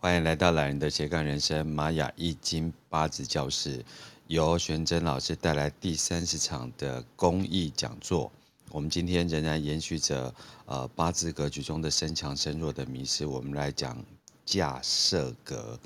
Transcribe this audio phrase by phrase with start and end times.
[0.00, 3.84] 欢迎来到懒人的斜杠人生玛雅易经八字教室，
[4.28, 8.30] 由玄真老师带来第三十场的公益讲座。
[8.70, 10.32] 我们今天仍然延续着
[10.66, 14.00] 呃八字格局中的身强身弱的迷思，我们来讲
[14.46, 15.76] 架设格。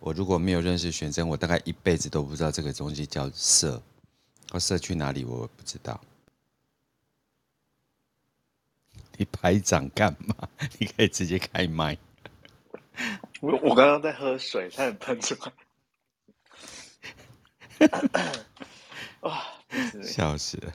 [0.00, 3.82] 我如果没有认识玄真，我大概一辈子都不知道这个东西叫设，
[4.52, 6.00] 我设去哪里我不知道。
[9.18, 10.48] 你拍掌干嘛？
[10.80, 11.98] 你可以直接开麦。
[13.42, 15.52] 我我刚刚在喝水，差点喷出来。
[19.20, 19.42] 啊！
[20.04, 20.72] 笑死了！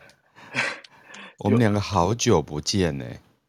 [1.40, 3.06] 我们两个好久不见呢。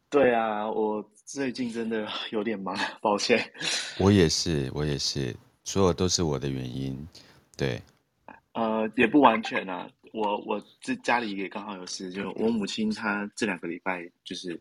[0.09, 3.51] 对啊，我最近真的有点忙，抱歉。
[3.99, 7.05] 我也是，我也是，所有都是我的原因。
[7.57, 7.81] 对。
[8.53, 9.89] 呃，也不完全啊。
[10.13, 14.57] 我我这家里也刚好有事，就我母亲她这两个礼拜就是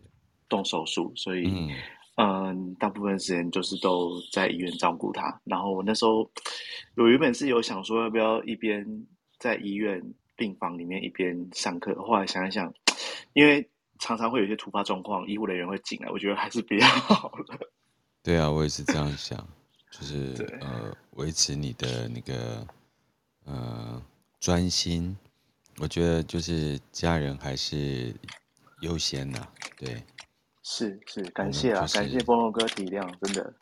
[0.48, 1.72] 动手术，所以。
[2.18, 5.40] 嗯嗯，大部分时间就是都在医院照顾他。
[5.44, 6.28] 然后我那时候，
[6.96, 9.06] 我原本是有想说要不要一边
[9.38, 10.02] 在医院
[10.36, 11.94] 病房里面一边上课。
[11.94, 12.74] 后来想一想，
[13.34, 13.68] 因为
[14.00, 17.58] 常常会有一些突发状况，医护人员会进来，我觉得还是比较好了。
[18.20, 19.38] 对啊，我也是这样想，
[19.92, 22.66] 就是呃，维持你的那个
[23.44, 24.02] 呃
[24.40, 25.16] 专心。
[25.80, 28.12] 我觉得就是家人还是
[28.80, 29.46] 优先呐，
[29.78, 30.02] 对。
[30.70, 33.54] 是是，感谢啊，感谢菠萝哥体谅，真的。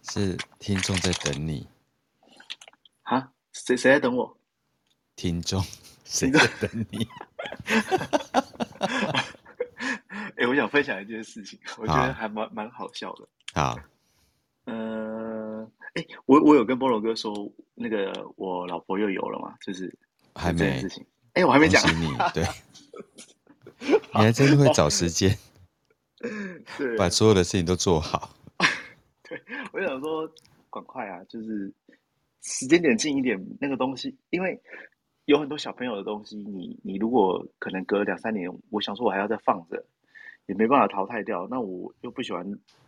[0.12, 1.66] 是听众在等你。
[3.02, 3.32] 哈？
[3.54, 4.36] 谁谁在等我？
[5.16, 5.64] 听众，
[6.04, 7.08] 谁在等你？
[10.36, 13.26] 哎、欸，我想分享一件事情，我觉得还蛮蛮好笑的。
[13.54, 13.78] 好。
[14.66, 19.98] 嗯、呃，哎、欸，我我有跟菠萝哥说，那个我老婆又有了嘛，就是
[20.34, 21.02] 还没事情。
[21.32, 21.82] 哎、欸，我还没讲。
[21.98, 22.46] 你对。
[23.78, 25.36] 你还真的会找时间，
[26.78, 28.30] 对，把所有的事情都做好。
[29.22, 29.40] 对，
[29.72, 30.26] 我想说，
[30.70, 31.72] 赶快啊，就是
[32.42, 34.60] 时间点近一点，那个东西，因为
[35.26, 39.84] 有很多小朋友的东西，你你如果可能隔两三年，我想说我还要再放着，
[40.46, 41.46] 也没办法淘汰掉。
[41.50, 42.44] 那我又不喜欢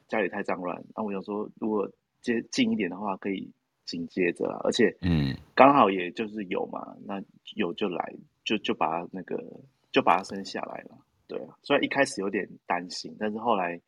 [0.09, 1.91] 家里太脏乱，那我想说，如果
[2.23, 3.51] 接近一点的话，可以
[3.85, 4.61] 紧接着啊。
[4.65, 7.23] 而且，嗯，刚好也就是有嘛，那
[7.57, 8.15] 有就来，
[8.45, 9.45] 就就把那个。
[9.91, 13.79] 就把它生下来了，对啊，虽然一开始有点担心，但是后来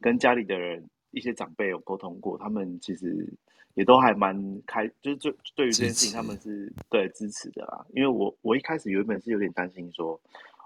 [0.00, 3.32] 跟家里的人一些长辈有沟通过，他们其实
[3.74, 7.86] 也都还蛮开，就是对对于这件事情他们是对支持的啦。
[7.94, 10.20] 因为我我一开始原本是有点担心，说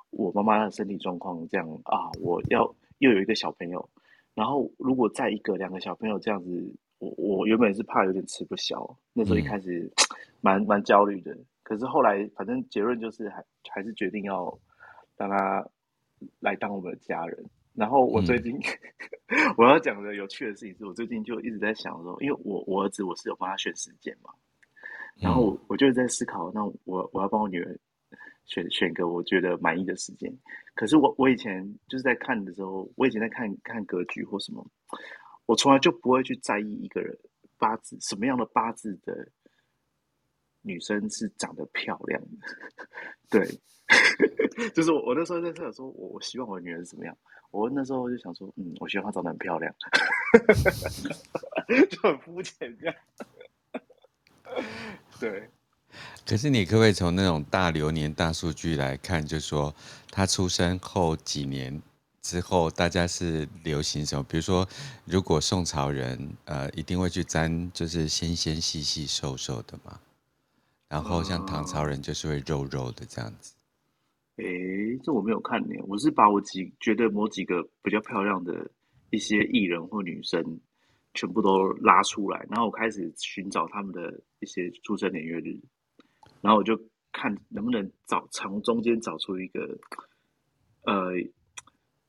[0.09, 3.87] 我妈妈的身体状况这样啊，我要又有一个小朋友，
[4.35, 9.93] 然后如果再一个两个小朋友这样子，我我原本是怕有点吃不消，那时候一开始
[10.41, 11.37] 蛮蛮焦虑的。
[11.63, 14.59] 可是后来反正结论就是还还是决定要。
[15.19, 15.67] 让他
[16.41, 17.45] 来当我们的家人。
[17.75, 24.31] 然后我最近、嗯、 我要讲的有趣的事情是，我最近就一直在想说，因为我我儿子我是有帮他选时间嘛，
[25.21, 27.79] 然后我就在思考，那我我要帮我女儿
[28.47, 30.35] 选选个我觉得满意的时间。
[30.75, 34.67] 可是我我以前就是在看的时候，我以前在看看格局或什么，
[35.45, 37.15] 我从来就不会去在意一个人
[37.59, 39.29] 八字什么样的八字的
[40.67, 42.29] 女生是长得漂亮的，
[43.31, 43.61] 对。
[44.75, 47.17] 就是我，我那时候在想说，我我希望我的女儿是怎么样？
[47.53, 49.73] 我那时候就想说，嗯，我希望她长得很漂亮，
[51.89, 52.95] 就很肤浅这样。
[55.21, 55.49] 对。
[56.27, 59.73] 可是你可不可以从那种大流年大数据来看，就是说
[60.11, 61.81] 她出生后几年
[62.21, 64.25] 之后，大家是流行什么？
[64.25, 64.67] 比如说，
[65.05, 70.01] 如果宋朝人，呃，一定会去沾，就是纤纤细细瘦瘦的嘛。
[70.89, 73.55] 然后像唐朝人就是会肉肉的这样子。
[74.37, 75.75] 诶，这我没有看呢。
[75.89, 78.71] 我是把我几觉得某几个比较漂亮的
[79.11, 80.61] 一些艺人或女生，
[81.15, 85.59] 全部都拉出来，然后我开始寻找他们的一些出生年月日，
[86.43, 86.79] 然后我就
[87.13, 89.79] 看能不能找从中间找出一个，
[90.83, 91.13] 呃，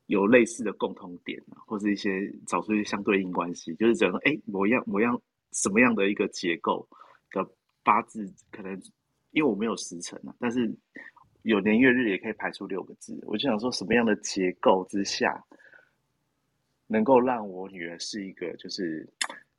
[0.08, 5.20] 有类似的共同点，或是一些找出一些相对应关系，就是讲说，诶，模样模样
[5.54, 6.86] 什么样的一个结构
[7.32, 7.50] 的
[7.88, 8.74] 八字，可能
[9.32, 10.76] 因为我没有时辰啊，但是。
[11.44, 15.42] 有年月日也可以排出六个字，我就想说什么样的结构之下，
[16.88, 19.08] 能够让我女儿是一个，就是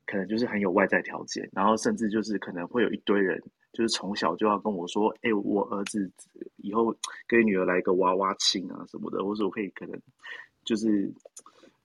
[0.05, 3.41] 可能就是很有外在条件，然后甚至就是可能会有一堆人，
[3.73, 6.07] 就是从小就要跟我说，哎、我儿子
[6.57, 6.95] 以后
[7.27, 9.99] 给女儿来一个娃娃亲啊什么的，或者我可以可能
[10.63, 11.11] 就是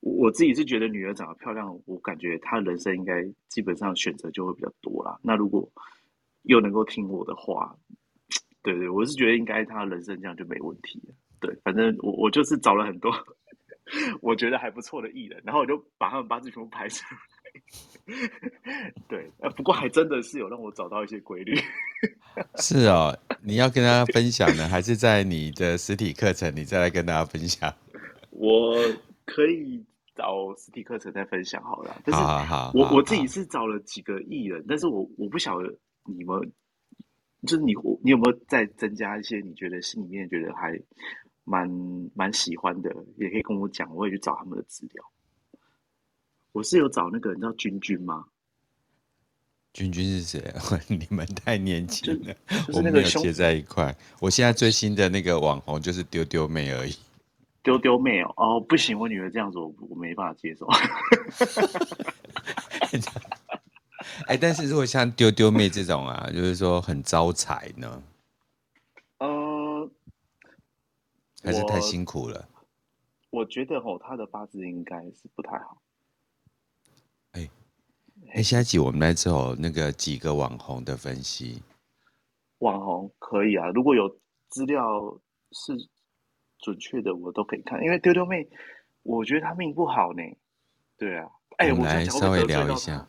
[0.01, 5.19] 我自己是觉得女儿长得漂亮，我感觉她人生应该基本上选择就会比较多啦。
[5.23, 5.67] 那如果
[6.45, 7.77] 又能够听我的话。
[8.65, 11.15] 对对，我是觉得应该他人生这样就没问题了。
[11.39, 13.13] 对，反正我我就是找了很多
[14.23, 17.05] 我觉得还不错的艺人，然后我就把他们八字全部排出
[18.07, 18.15] 来，
[19.07, 21.55] 对，呃，不过还真的是有让我找到一些规律。
[22.57, 27.71] 是哦，你要跟大家分享呢，还是在你的实体课程，你再来跟大家分享？
[28.31, 28.75] 我
[29.27, 31.95] 可以找实体课程再分享好了。
[32.03, 35.69] 但是好好好，我我自己是找了几个艺人，但是我我不晓得
[36.05, 36.53] 你们，
[37.47, 40.79] 就是你你有没有再增加一些你觉得心里面觉得还
[41.45, 41.69] 蛮
[42.15, 45.05] 蛮喜欢的，也可以跟我讲，我也去找他们的资料。
[46.53, 48.27] 我是有找那个，你知道君君吗？
[49.73, 50.55] 君君是谁？
[50.87, 52.37] 你们太年轻了，
[52.73, 53.97] 我们没有接在一块。
[54.21, 56.95] 我现在最新的那个网红就是丢丢妹而已。
[57.65, 60.69] 丢丢妹哦，哦不行，我女儿这样子我我没办法接受。
[64.27, 68.03] 哎，但是如果像丢丢妹这种啊，就是说很招财呢？
[69.19, 69.91] 呃，
[71.43, 72.49] 还是太辛苦了。
[73.31, 75.83] 我，我觉得哦，她的八字应该是不太好。
[78.33, 81.63] 哎，下一集我们来做那个几个网红的分析。
[82.59, 84.19] 网红可以啊，如果有
[84.49, 85.19] 资料
[85.53, 85.73] 是
[86.59, 87.83] 准确的，我都可以看。
[87.83, 88.49] 因为丢丢妹，
[89.03, 90.23] 我觉得她命不好呢。
[90.97, 91.29] 对啊，
[91.59, 93.07] 哎，我们来稍微聊一下。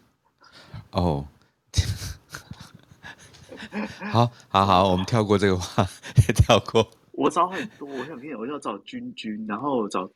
[0.92, 1.28] 哦，
[4.12, 5.86] 好，好，好，我们跳过这个话，
[6.36, 6.90] 跳过。
[7.12, 10.10] 我找很多，我想跟你讲，我要找君君，然后找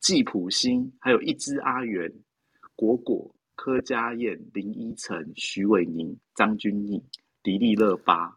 [0.00, 2.12] 季普星，还有一只阿元，
[2.76, 3.34] 果果。
[3.60, 7.02] 柯佳燕、林依晨、徐伟宁、张钧甯、
[7.42, 8.32] 迪丽热巴、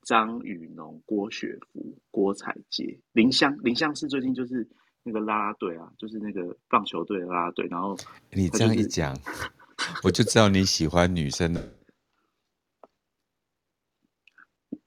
[0.00, 3.54] 张雨农、郭雪芙、郭采洁、林湘。
[3.62, 4.66] 林湘是最近就是
[5.02, 7.66] 那个啦啦队啊，就是那个棒球队的啦啦队。
[7.66, 9.14] 然后、就是、你这样一讲，
[10.02, 11.72] 我就知道你喜欢女生的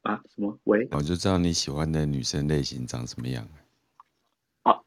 [0.02, 0.22] 啊？
[0.34, 0.58] 什么？
[0.66, 0.88] 喂？
[0.92, 3.48] 我就知道你喜欢的女生类型长什么样。
[4.64, 4.82] 啊？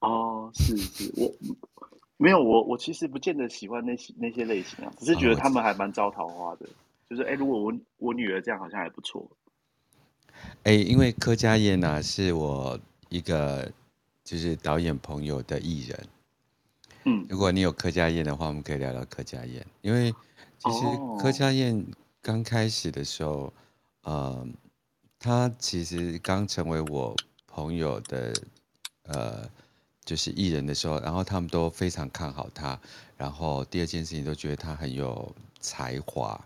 [0.00, 1.32] 哦，是是，我。
[2.20, 6.66] 没有我，我其实不见得喜欢那些那些类型啊，只是觉得他们还蛮招桃花的。
[6.66, 6.70] 哦、
[7.08, 9.30] 就是哎，如果我我女儿这样，好像还不错。
[10.64, 12.76] 哎，因为柯佳燕呢、啊，是我
[13.08, 13.70] 一个
[14.24, 16.08] 就是导演朋友的艺人。
[17.04, 19.62] 嗯，如果你有柯佳嬿的话，我们可以聊聊柯佳嬿。
[19.82, 20.12] 因为
[20.58, 20.84] 其实
[21.20, 21.84] 柯佳嬿
[22.20, 23.52] 刚开始的时候，
[24.02, 24.48] 哦、呃，
[25.18, 27.14] 她其实刚成为我
[27.46, 28.32] 朋友的，
[29.04, 29.48] 呃。
[30.08, 32.80] 就是艺人的时候，然后他们都非常看好他，
[33.18, 35.30] 然后第二件事情都觉得他很有
[35.60, 36.42] 才华，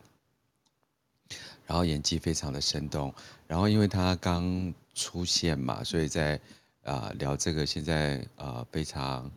[1.65, 3.15] 然后演技非常的生动，
[3.47, 6.35] 然后因为他刚出现嘛，所以在
[6.83, 9.31] 啊、呃、聊这个现在呃非常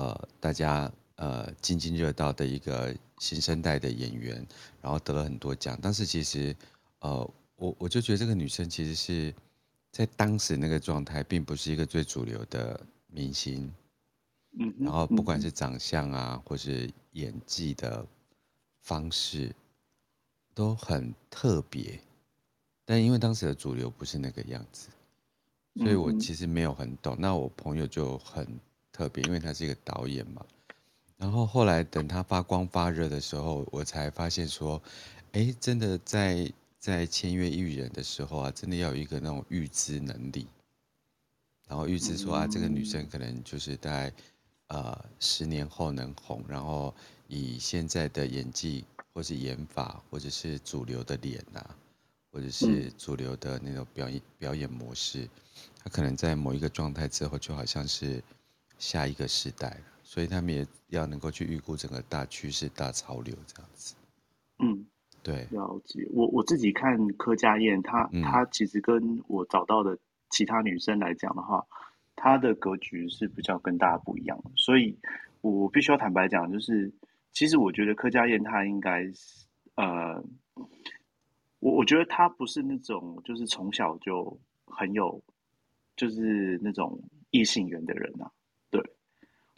[0.00, 4.46] 呃大家呃津津乐道的一个新生代的演员，
[4.80, 6.56] 然后得了很多奖，但是其实
[7.00, 9.34] 呃我我就觉得这个女生其实是
[9.90, 12.80] 在当时那个状态，并不是一个最主流的。
[13.12, 13.68] 明星，
[14.56, 18.06] 嗯，然后不管是长相啊，嗯、或是演技的
[18.82, 19.52] 方式，
[20.54, 21.98] 都很特别。
[22.84, 24.90] 但因为当时的主流不是那个样子，
[25.74, 27.16] 所以我其实没有很懂。
[27.18, 28.46] 那我朋友就很
[28.92, 30.44] 特别，因为他是一个导演嘛。
[31.16, 34.82] 然后后来等他发光发热的时候，我才发现说，
[35.32, 40.46] 哎，真的在在签约艺人的时候啊，真的要有一个那种预知能力。
[41.68, 44.12] 然后预知说啊，这个女生可能就是在
[44.68, 46.92] 呃十年后能红，然后
[47.28, 51.76] 以现在的演技或是演法，或者是主流的脸呐、啊，
[52.32, 55.28] 或者是主流的那种表演表演模式，
[55.84, 58.22] 她可能在某一个状态之后，就好像是
[58.80, 59.80] 下一个时代了。
[60.02, 63.94] 所以他们也要能够去预估整个大趋势、大潮流这样子。
[64.58, 64.84] 嗯，
[65.22, 66.04] 对，了解。
[66.10, 69.96] 我我自己看柯佳燕，她她其实跟我找到的。
[70.32, 71.66] 其他女生来讲的话，
[72.14, 74.96] 她的格局是比较跟大家不一样的，所以
[75.40, 76.88] 我必须要坦白讲，就是
[77.32, 79.44] 其实我觉得柯佳燕她应该是
[79.74, 80.22] 呃，
[81.58, 85.20] 我我觉得她不是那种就是从小就很有
[85.96, 88.39] 就是那种异性缘的人啊，对，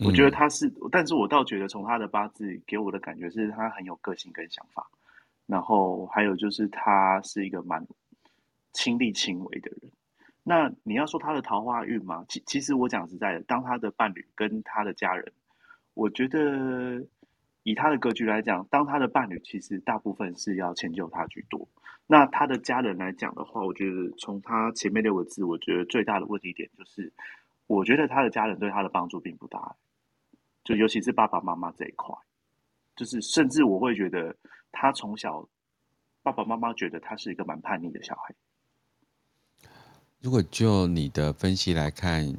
[0.04, 4.87] 我觉得他是，嗯，但是我倒觉得从他的八字给我的感觉是他很有个性跟想法，
[5.47, 7.87] 然后还有就是他是一个蛮
[8.73, 9.90] 亲力亲为的人。
[10.44, 12.25] 那你要说他的桃花运吗？
[12.28, 15.32] 其其实我讲实在的，当他的伴侣跟他的家人，
[15.94, 17.06] 我觉得
[17.62, 21.68] 以他的格局来讲，当他的伴侣其实大部分是要迁就他居多。
[22.09, 27.12] 那他的家人来讲的话，我觉得从他前面六个字，我觉得最大的问题点就是，
[27.68, 29.76] 我觉得他的家人对他的帮助并不大，
[30.64, 32.14] 就尤其是爸爸妈妈这一块，
[32.95, 34.37] 就是甚至我会觉得
[34.71, 35.49] 他从小
[36.23, 38.35] 爸爸妈妈觉得他是一个蛮叛逆的小孩。
[40.21, 42.37] 如果就你的分析来看，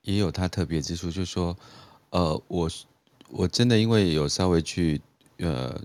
[0.00, 1.54] 也有他特别之处，就是说，
[2.10, 2.70] 呃，我
[3.28, 5.00] 我真的因为有稍微去
[5.38, 5.78] 呃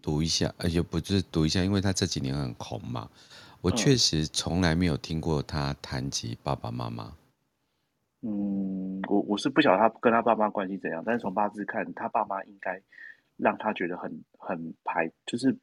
[0.00, 3.10] 读一下，而且不是读一下，因为他这几年很红嘛。
[3.60, 7.04] 我确实从来没有听过他谈及爸爸妈妈。
[7.04, 7.12] 嗯，
[9.06, 12.80] 我我是不晓得他跟他爸妈关系怎样，但是从八字看，他爸妈应该
[13.36, 15.54] 让他觉得很很排，就是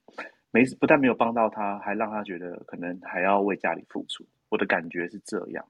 [0.51, 4.25] 没不但没有帮到他，还让他觉得可能还要为家里付出。
[4.49, 5.65] 我的感觉是这样。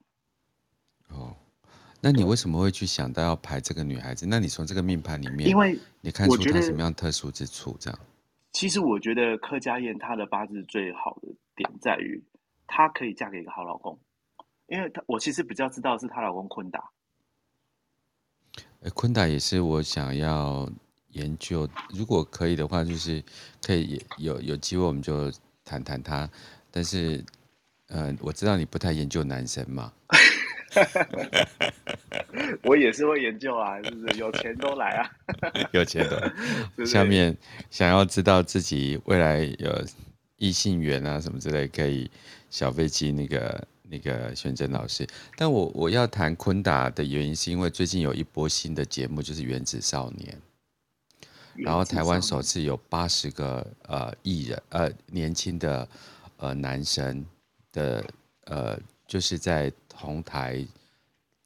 [1.08, 1.34] 哦，
[2.00, 4.26] 那你为什么会去想到要排这个女孩子？
[4.28, 7.76] 那你从这个命盘里面，因为你看出她什么样特殊之处？
[7.78, 7.98] 这样。
[8.52, 12.22] 其实我觉得柯佳燕她的八字最好的点在于，
[12.66, 13.98] 她可以嫁给一个好老公，
[14.66, 16.90] 因为她我其实比较知道是她老公坤达。
[18.80, 20.68] 呃，坤达也是我想要
[21.10, 23.22] 研究，如果可以的话，就是
[23.64, 25.30] 可以有有机会我们就
[25.64, 26.28] 谈谈他。
[26.70, 27.24] 但是，
[27.88, 29.92] 呃，我知道你不太研究男生嘛。
[32.64, 34.16] 我也是会研究啊，是不是？
[34.18, 35.10] 有钱都来 啊，
[35.72, 36.84] 有钱都。
[36.84, 37.36] 下面
[37.70, 39.84] 想要知道自己未来有
[40.38, 42.10] 异性缘啊什么之类，可以
[42.50, 45.06] 小飞机那个那个玄真老师。
[45.36, 50.36] 但我我要谈昆达的原因，是因为最近有一波新的节目，就是《原子少年》，
[51.56, 55.88] 然后台湾首次有八十个呃艺人呃年轻的
[56.38, 57.24] 呃男生
[57.70, 58.04] 的
[58.46, 59.70] 呃就是在。
[59.94, 60.66] 同台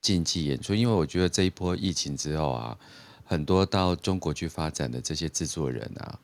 [0.00, 2.78] 竞技演出，因为我觉得这一波疫情之后啊，
[3.22, 6.18] 很多到中国去发展的这些制作人啊，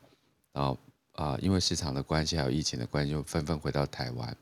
[0.51, 0.75] 然后
[1.11, 4.35] 啊，因为市场的关系还有疫情的关系，就纷纷回到台湾，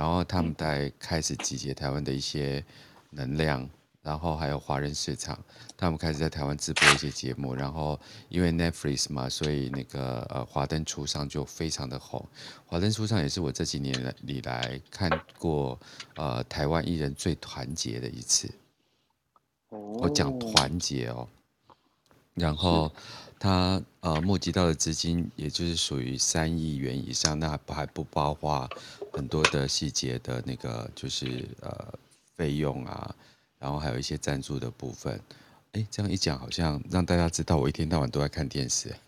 [0.00, 2.64] 然后他们在开始集结台湾的一些
[3.10, 3.68] 能量。
[4.02, 5.38] 然后还有华人市场，
[5.76, 7.54] 他们开始在台湾直播一些节目。
[7.54, 12.18] 然后因为 Netflix 嘛，所以那个呃《华灯初上》就非常的红。
[12.64, 15.78] 《华灯初上》也是我这几年以来看过
[16.16, 18.50] 呃台湾艺人最团结的一次。
[19.68, 21.28] 我讲团结哦。
[22.40, 22.90] 然后
[23.38, 28.68] 他呃募集到的资金，也就是属于三亿元以上，那还不包括
[29.12, 31.94] 很多的细节的那个就是呃
[32.34, 33.14] 费用啊。
[33.58, 35.20] 然后还有一些赞助的部分，
[35.72, 38.94] 哎，这样一讲，好像让大家知道我一天到晚都在看电视。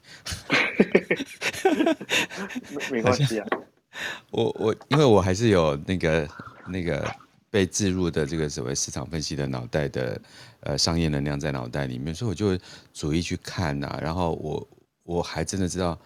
[2.93, 3.47] 没关系啊，
[4.31, 6.29] 我我因为我还是有那个
[6.67, 7.11] 那个
[7.53, 10.21] 被置入的这个所谓市场分析的脑袋的
[10.61, 12.59] 呃商业能量在脑袋里面，所以我就
[12.93, 14.69] 逐一去看呐、然后我
[15.05, 15.97] 我还真的知道，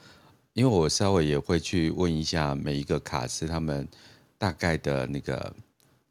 [0.52, 3.86] 因为我稍微也会去问一下每一个卡司他们
[4.36, 5.54] 大概的那个。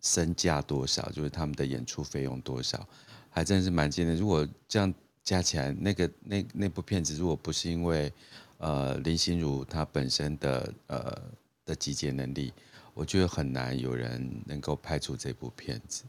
[0.05, 1.09] 身价多少？
[1.09, 2.87] 就是他们的演出费用多少？
[3.31, 4.13] 还真是蛮惊的。
[4.13, 8.13] 如果这样加起来，那个那那部片子，如果不是因为
[8.59, 11.21] 呃林心如她本身的呃
[11.65, 12.53] 的集结能力，
[12.95, 16.05] 我觉得很难有人能够拍出这部片子。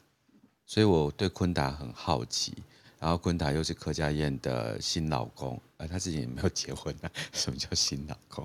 [0.65, 2.55] 所以我对昆达很好奇。
[2.99, 7.11] 然后昆达又是柯佳燕的新老公，呃，他自己也没有结婚啊。
[7.31, 8.45] 什么叫新老公？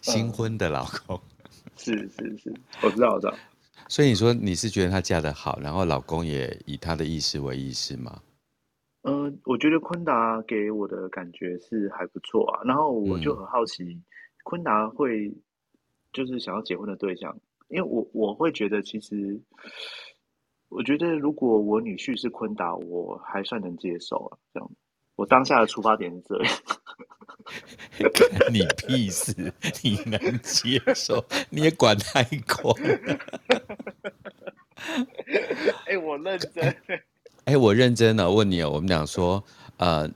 [0.00, 1.16] 新婚的老公？
[1.16, 3.36] 嗯、是是是，我知道，我知道。
[3.86, 8.22] 所以你说你是觉得她嫁得好，然后老公也以她的意思为意思吗？
[9.02, 12.62] 嗯、呃，我觉得昆达给我的感觉是还不错啊。
[12.64, 14.02] 然后我就很好奇，嗯、
[14.44, 15.30] 坤达会
[16.10, 17.38] 就是想要结婚的对象，
[17.74, 19.36] 因为我我会觉得其实，
[20.68, 24.38] 我觉得如果我女婿是坤达，我还算能接受啊。
[24.54, 24.70] 这样，
[25.16, 26.54] 我当下的出发点是这样。
[28.54, 29.34] 你屁事！
[29.82, 31.24] 你能接受？
[31.50, 32.72] 你也管太宽。
[35.86, 36.64] 哎、欸，我认真。
[36.86, 37.02] 哎、
[37.46, 39.42] 欸，我认真的问你哦，我们俩说，
[39.78, 40.08] 呃，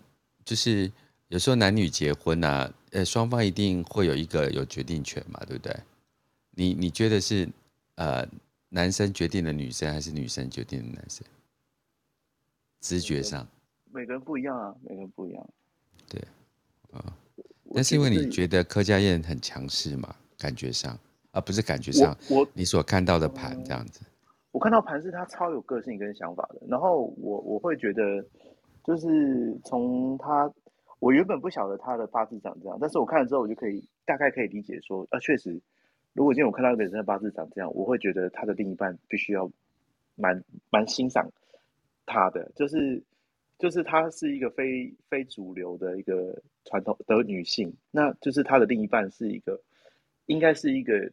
[0.44, 0.88] 就是
[1.26, 5.76] 有时候男女结婚啊，呃，双方一定会有一个有决定权嘛，对不对？
[6.58, 7.48] 你你觉得是
[7.94, 8.26] 呃，
[8.68, 11.24] 男生决定了女生，还是女生决定了男生？
[12.80, 13.46] 直觉上，
[13.92, 15.48] 每个人不一样啊，每个人不一样。
[16.08, 16.20] 对。
[16.90, 17.16] 啊，
[17.72, 20.98] 但是因为你觉得柯佳燕很强势嘛，感觉上，
[21.30, 24.00] 而不是感觉上，我你所看到的盘这样子。
[24.50, 28.02] 我看到盘是他超有个性跟想法的，然后我我会觉得，
[28.82, 30.52] 就是从他，
[30.98, 35.60] 我原本不晓得他的八字长这样，但是我看了之后，我就可以大概可以理解说，啊，确实，
[36.12, 39.50] 如果今天我看到一个人的八字长这样，我会觉得他的另一半必须要
[40.16, 41.30] 蛮蛮欣赏
[42.06, 43.02] 他的，就是。
[43.58, 49.60] 就是她是一个非非主流的一个传统的女性，那就是她的另一半是一个，
[50.26, 51.10] 应该是一个，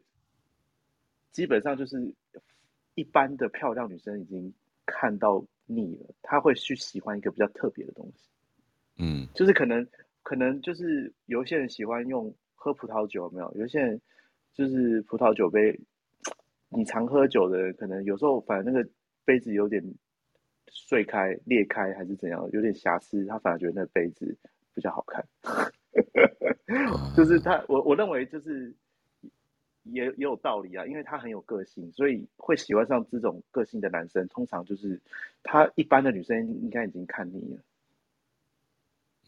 [1.31, 2.13] 基本上就是
[2.93, 4.53] 一般的漂亮女生已经
[4.85, 8.29] 看到腻了，她会去喜欢一个比较特别的东西，
[8.99, 9.87] 嗯，就是可能
[10.21, 13.51] 可能就是有些人喜欢用喝葡萄酒，有没有？
[13.55, 13.99] 有些人
[14.55, 15.79] 就是葡萄酒杯，
[16.69, 18.89] 你常喝酒的人，可能有时候反而那个
[19.23, 19.83] 杯子有点。
[20.77, 24.35] 碎开、裂开还是怎样，有点瑕疵，他反而觉得那杯子
[24.73, 25.25] 比较好看。
[27.15, 28.73] 就是他，我我认为就是
[29.83, 34.99] 也也有道理啊，因为他很有个性，所以会喜欢上这种个性的男生，通常就是
[35.43, 37.61] 他一般的女生应该已经看腻了，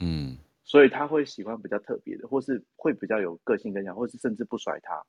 [0.01, 5.01] 嗯，所以他会喜欢比较特别的，或是会比较有个性跟想，或是甚至不甩他，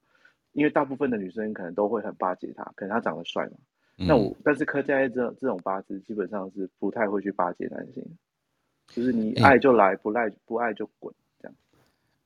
[0.53, 3.57] 因为大部分的女生可能都会很巴结他，可能他长得帅嘛。
[3.97, 8.05] 嗯、那我但是柯佳嬿这这种八字基本上是不太会去巴结男性，
[8.87, 11.57] 就是你爱就来，欸、不爱不爱就滚这样。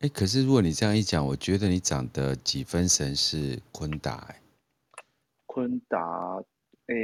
[0.01, 4.43] 哎，可是如果你这样一讲，我觉得你长得几分神是坤达哎。
[5.47, 6.43] 坤达，
[6.89, 6.95] 哎，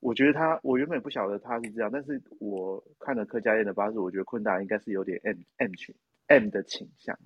[0.00, 5.94] 我觉得他，我原本不晓得他是这样，但是我看了柯佳嬿的八字，我觉得坤达应该是有点 M M 群
[6.26, 7.18] M 的倾向，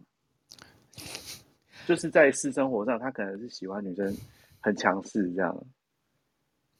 [1.86, 4.16] 就是在私生活上，他可能是喜欢女生
[4.60, 5.56] 很强势这样。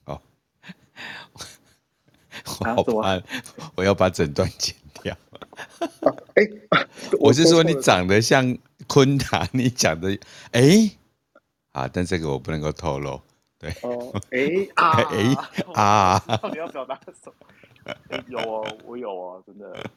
[0.07, 0.21] 哦，
[2.61, 3.23] 我好怕，
[3.77, 5.17] 我要把整段剪掉。
[6.35, 6.43] 哎、
[6.77, 6.89] 啊，
[7.21, 8.59] 我是说你长得像
[8.89, 10.19] 坤达，你讲的
[10.51, 10.91] 哎，
[11.71, 13.23] 啊，但这个我不能够透露，
[13.65, 15.35] 对，哦， 哎啊，哎
[15.75, 17.35] 啊，你要表达什么？
[18.29, 19.91] 有哦，我有哦，真的，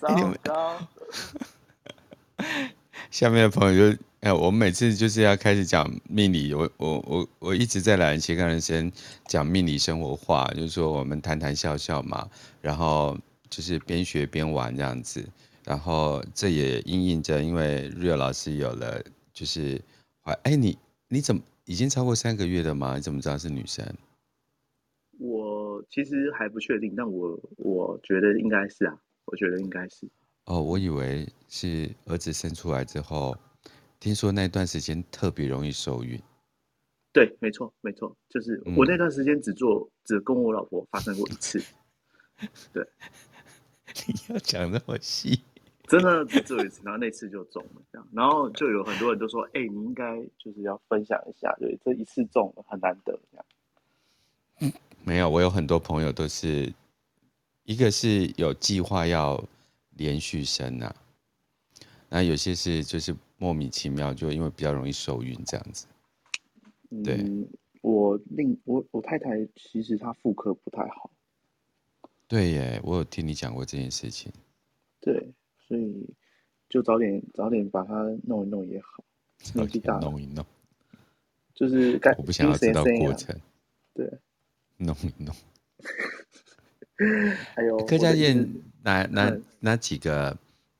[0.00, 0.78] 糟 糕，
[3.10, 8.90] 下面的朋友就哎，我们每次就是要开始讲命理，我我我我一直在懒人斜杠人生
[9.26, 12.28] 讲命理生活化，就是说我们谈谈笑笑嘛，
[12.60, 13.18] 然后。
[13.50, 15.26] 就是边学边玩这样子，
[15.64, 19.80] 然后这也应应着，因为 Real 老师有了，就是
[20.22, 20.76] 怀，哎，你
[21.08, 22.96] 你怎么已经超过三个月了吗？
[22.96, 23.84] 你怎么知道是女生？
[25.18, 30.08] 我其实还不确定，但我我觉得应该是啊，我觉得应该是。
[30.44, 33.36] 哦，我以为是儿子生出来之后，
[33.98, 36.20] 听说那段时间特别容易受孕。
[37.12, 41.62] 对，没错，没错，就是我那段时间只做，嗯、只跟我老婆发生过一次。
[42.72, 42.86] 对。
[44.06, 45.40] 你要讲那么细，
[45.88, 53.46] 真的只有一次，然后那次就中了，这样，然后就有很多人都说：“哎、欸，你应该就是要分享一下，对，这一次中了很难得，这样。”
[54.60, 54.72] 嗯，
[55.04, 56.72] 没有，我有很多朋友都是，
[57.64, 59.42] 一个是有计划要
[59.96, 60.94] 连续生啊，
[62.08, 65.86] 那有些是就是莫名其妙，就因为比较容易受孕这样子。
[67.04, 67.48] 对，嗯、
[67.82, 71.10] 我另我我太太其实她妇科不太好。
[72.26, 74.32] 对耶，我有听你讲过这件事情。
[75.00, 75.32] 对，
[75.68, 76.08] 所以
[76.68, 79.04] 就早点早点把它弄一弄也好，
[79.38, 80.44] 早点弄一弄，
[81.54, 83.38] 就是该我不想要知道过程。
[83.92, 84.10] 对，
[84.78, 85.34] 弄一弄。
[87.54, 88.48] 还有柯佳燕
[88.82, 90.36] 哪哪哪几个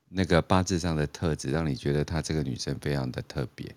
[0.09, 3.75] 那个八字上的特质，让你觉得她这个女生非常的特别？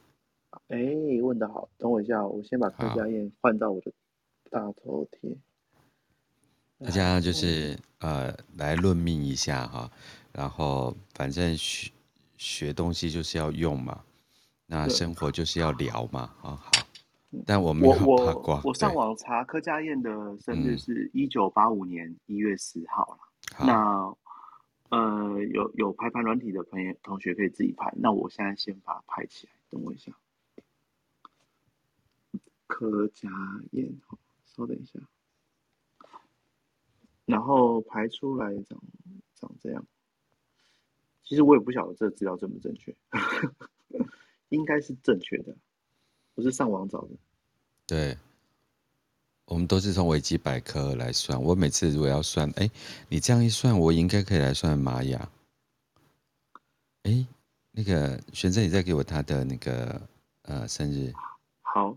[0.68, 0.78] 哎，
[1.22, 3.92] 问的好，等我一下，我先把柯佳燕换到我的
[4.50, 5.36] 大头贴。
[6.78, 9.92] 大家就是呃来论命一下哈，
[10.32, 11.90] 然后反正学
[12.36, 14.02] 学东西就是要用嘛，
[14.66, 16.70] 那生活就是要聊嘛啊好，
[17.46, 18.54] 但我没有八卦。
[18.64, 23.18] 我我上网查柯佳燕的生日是一九八五年一月十号了。
[23.58, 24.16] 嗯、那
[24.88, 30.12] 呃有有排盘软体的朋友同学可以自己排，那我现在先把它排起来，等我一下。
[32.66, 33.28] 柯佳
[33.70, 33.94] 嬿，
[34.46, 34.98] 稍等一下。
[37.26, 38.78] 然后排出来长
[39.34, 39.84] 长这样，
[41.32, 42.94] 其实我也不晓得这个资料正不正确，
[44.50, 45.56] 应该是正确的，
[46.34, 47.08] 我是上网找的。
[47.86, 48.18] 对，
[49.46, 51.42] 我们都是从维基百科来算。
[51.42, 52.70] 我每次如果要算，哎，
[53.08, 55.26] 你这样一算，我应该可以来算玛雅。
[57.04, 57.26] 哎，
[57.70, 60.06] 那个玄真，你再给我他的那个
[60.42, 61.14] 呃生日。
[61.62, 61.96] 好，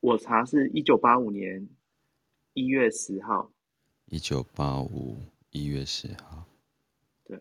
[0.00, 1.68] 我查是一九八五年
[2.54, 3.52] 一月十号。
[4.06, 5.18] 一九八五
[5.50, 6.46] 一月十号，
[7.24, 7.38] 对。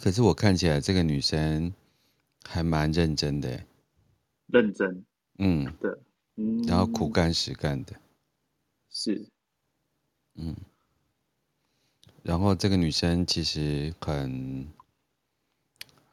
[0.00, 1.72] 可是我看起来这个女生
[2.44, 3.64] 还蛮认真的。
[4.46, 5.04] 认真。
[5.38, 5.72] 嗯。
[5.80, 5.90] 对。
[6.36, 6.62] 嗯。
[6.62, 7.94] 然后苦干实干的。
[8.90, 9.26] 是。
[10.34, 10.56] 嗯。
[12.22, 14.66] 然后这个女生其实很，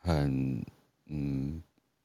[0.01, 0.65] 很，
[1.05, 1.61] 嗯，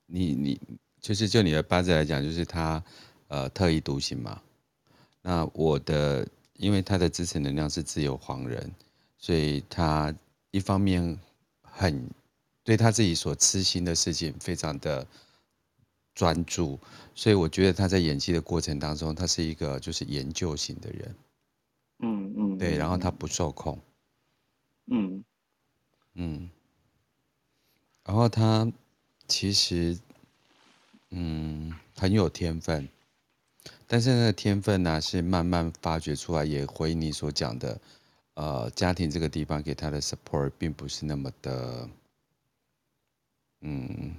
[0.06, 0.60] 你你。
[1.00, 2.82] 就是就你的八字来讲，就是她，
[3.28, 4.40] 呃，特立独行嘛。
[5.20, 8.72] 那我的，因为她的支持能量是自由黄人，
[9.18, 10.14] 所以她
[10.50, 11.18] 一方面
[11.76, 12.08] 很
[12.62, 15.06] 对他自己所痴心的事情非常的
[16.14, 16.78] 专注，
[17.14, 21.14] 所以我觉得他在演戏的过程当中，他是一个就是研究型的人。
[21.98, 22.58] 嗯嗯。
[22.58, 23.78] 对，然后他不受控。
[24.86, 25.24] 嗯
[26.14, 26.50] 嗯。
[28.04, 28.72] 然后他
[29.26, 29.98] 其实。
[31.16, 32.88] 嗯，很有天分，
[33.86, 37.80] 但是那个天分呢、啊，是慢慢发掘出来，也回你所讲的，
[38.34, 41.88] 呃，家庭这个地方给他的 support 并不是那么的，
[43.60, 44.14] 嗯，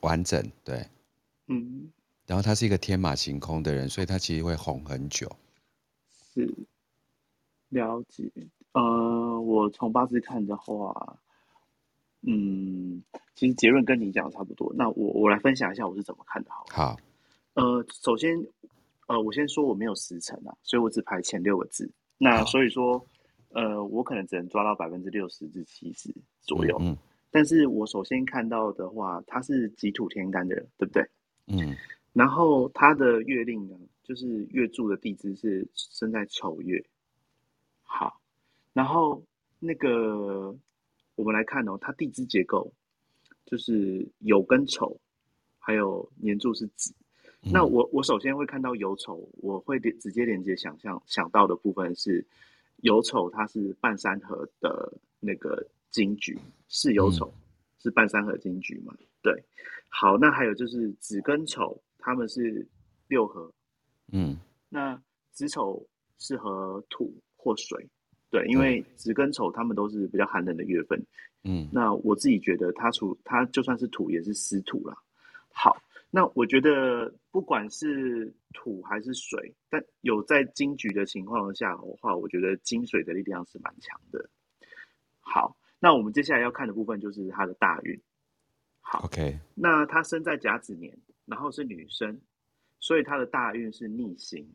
[0.00, 0.88] 完整，对，
[1.46, 1.90] 嗯，
[2.26, 5.30] 然后他是一个天马行空的人，所以他其实会哄很久，
[6.34, 6.52] 是，
[7.68, 8.30] 了解，
[8.72, 11.18] 呃，我从八字看的话。
[12.24, 13.02] 嗯，
[13.34, 14.72] 其实结论跟你讲的差不多。
[14.76, 16.64] 那我我来分享一下我是怎么看的好。
[16.70, 16.96] 好，
[17.54, 18.46] 呃，首先，
[19.08, 21.90] 呃，我先说我没有时辰啊，所以我只排前六个字。
[22.18, 23.04] 那所以说，
[23.50, 26.76] 呃，我可能只能抓到百分之六十至七十左右。
[26.80, 26.98] 嗯，嗯。
[27.30, 31.02] 但是我首先看到的话，他是己土天干的人，对不对？
[31.46, 31.76] 嗯。
[32.12, 36.84] 然后他的月令呢，就是月柱的地支是生在丑月。
[37.82, 38.20] 好，
[38.72, 39.22] 然后
[39.58, 40.56] 那个。
[41.14, 42.72] 我们来看哦，它地支结构
[43.44, 44.98] 就是酉跟丑，
[45.58, 46.94] 还有年柱是子。
[47.42, 52.24] 嗯、那我我首先会看到酉丑，我会连直接连接想象想到的部分是
[52.82, 57.38] 酉丑，它是半山河的那个金局，是酉丑、嗯、
[57.82, 58.94] 是半山河金局嘛？
[59.22, 59.32] 对。
[59.88, 62.66] 好，那还有就是子跟丑，他们是
[63.08, 63.52] 六合。
[64.12, 64.36] 嗯。
[64.68, 65.00] 那
[65.32, 65.86] 子丑
[66.18, 67.86] 适合土或水。
[68.30, 70.98] 对，因为子跟丑他们都是比较寒冷的月份，
[71.44, 74.96] 嗯，那我自己觉得他处他就算是土也是湿土啦。
[75.52, 75.76] 好，
[76.14, 84.28] 那我觉得不管是土还是水，但有在金局的情况下的话，我觉得金水的力量是蛮强的。
[85.20, 87.98] 好，那我们接下来要看的部分就是他的大运。
[88.82, 90.94] 好，OK，那他生在甲子年，
[91.24, 92.20] 然后是女生，
[92.78, 94.46] 所以他的大运是逆行。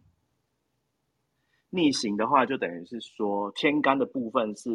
[1.72, 4.70] 逆行的话，就等于是说天干的部分是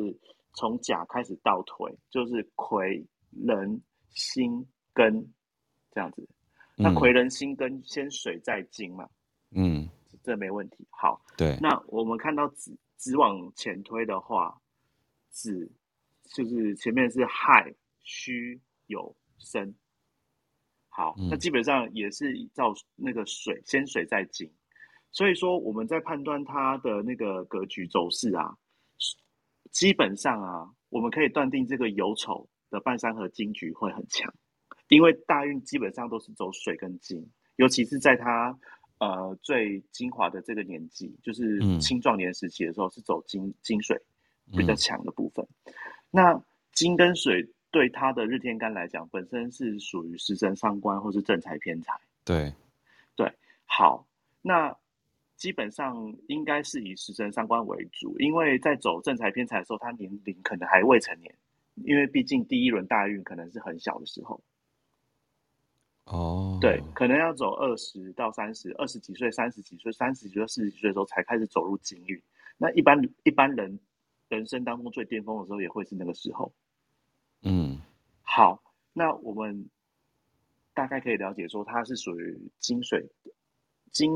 [0.54, 5.24] 从甲开始倒退，就是癸、壬、辛、庚
[5.92, 6.28] 这样子。
[6.76, 9.08] 那魁人、辛、跟先水再金嘛？
[9.50, 9.88] 嗯，
[10.22, 10.86] 这没问题。
[10.90, 11.56] 好，对。
[11.60, 14.60] 那我们看到子子往前推的话，
[15.30, 15.70] 子
[16.24, 19.74] 就是前面是亥、戌、酉、申。
[20.88, 24.50] 好，那基本上也是依照那个水先水再金。
[25.10, 28.56] 所以说，我们在判断它的那个格局走势啊，
[29.70, 34.32] 基本上啊，我们可以断定这个酉丑的半山和金局会很强，
[34.88, 38.56] 因为大运基本上都是走水跟金，尤其是在他
[38.98, 44.00] 呃最精华的这个年纪，就是青壮年时期的时候，是走金金水
[44.56, 45.46] 比较强的部分。
[45.64, 45.74] 嗯、
[46.10, 46.42] 那
[46.72, 51.92] 金跟水对他的日天干来讲，本身是属于食神伤官或是正财偏财。
[52.24, 52.52] 对，
[53.16, 53.32] 对，
[53.64, 54.06] 好，
[54.40, 54.76] 那。
[55.34, 61.34] 基本上应该是以食神伤官为主，因为在走正财偏财的时候，他年龄可能还未成年，
[61.82, 64.40] 因为毕竟第一轮大运可能是很小的时候。
[66.04, 72.20] 哦，对，可能要走二十到三十，二十几岁、三十几岁、三十几岁、四十几岁的时候才开始走入金运。
[72.58, 73.78] 那一般一般人
[74.28, 76.52] 人生当中最巅峰的时候，也会是那个时候。
[77.42, 77.78] 嗯，
[78.22, 78.62] 好，
[78.92, 79.68] 那我们
[80.74, 83.08] 大概可以了解说，他是属于金水。
[83.90, 84.10] 金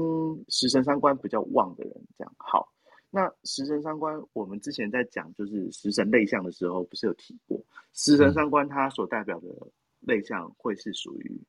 [0.49, 2.73] 食神三官比较旺的人，这样好。
[3.11, 7.63] 那食神三官，我们之前在讲就是食神类象的时候，不是有提过？
[7.93, 9.49] 食神三官它所代表的
[10.01, 11.41] 类象会是属于，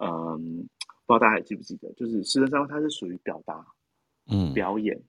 [0.00, 0.68] 嗯，
[1.06, 1.92] 不知道大家还记不记得？
[1.92, 3.64] 就是事实上它是属于表达，
[4.26, 5.00] 嗯，表演，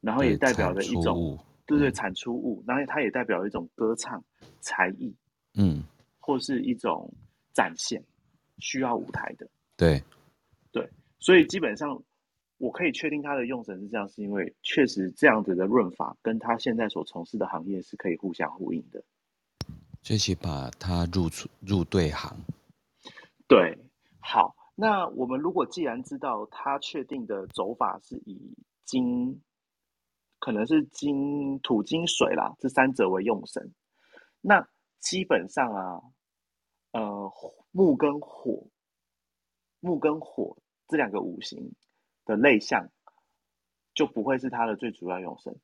[0.00, 4.22] 然后也代表了一种，对对，产出物，然后它也代表一种歌唱
[4.60, 5.14] 才艺，
[5.54, 5.82] 嗯，
[6.18, 7.12] 或是一种
[7.52, 8.02] 展现
[8.58, 10.02] 需要舞台的，对。
[10.70, 10.86] 对
[11.18, 12.00] 所以基本上，
[12.58, 19.02] 我可以确定他的用神是这样，是因为确实这样子的润法跟他现在所从事的行业是可以互相呼应的。
[20.02, 22.36] 这些把他入出入对行。
[23.48, 23.77] 对，好，
[24.80, 29.42] 那我们如果既然知道他确定的走法是以金，
[30.38, 33.74] 可能是金土金水啦，这三者为用神，
[34.40, 34.68] 那
[35.00, 36.00] 基本上啊，
[36.92, 37.32] 呃，
[37.72, 38.68] 木跟火，
[39.80, 40.56] 木跟火。
[40.90, 41.74] 这两个五行
[42.24, 42.88] 的类象
[43.92, 45.54] 就不会是它的最主要用神。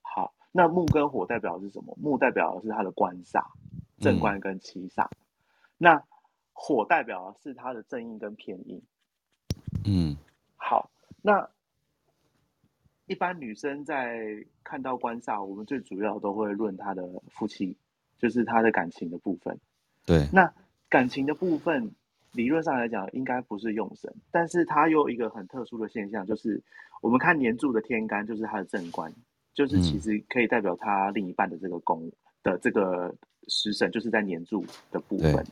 [0.00, 1.98] 好，那木跟火代表的是什么？
[2.00, 3.42] 木代表的是它的官煞，
[3.98, 5.06] 正官跟七煞。
[5.06, 5.16] 嗯、
[5.76, 6.04] 那
[6.62, 8.82] 火代表的是它的正印跟偏印。
[9.86, 10.14] 嗯，
[10.56, 10.90] 好，
[11.22, 11.48] 那
[13.06, 17.74] 一般女生在看到官煞，我们最主要都会论她的夫妻，
[18.18, 19.58] 就是她的感情的部分。
[20.04, 20.52] 对，那
[20.88, 21.90] 感情的部分。
[22.32, 26.62] 理论上来讲，应该不是用神，但是它又有一个很特殊的现象，就是
[27.02, 29.12] 我们看年柱的天干，就是它的正官，
[29.52, 32.08] 就是其实可以代表他另一半的这个宫
[32.44, 33.12] 的这个
[33.48, 35.44] 食神，就是在年柱的部分。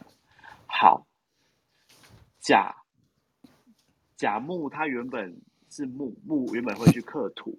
[0.69, 1.07] 好，
[2.39, 2.75] 甲
[4.17, 5.35] 甲木它原本
[5.71, 7.51] 是木，木原本会去克土，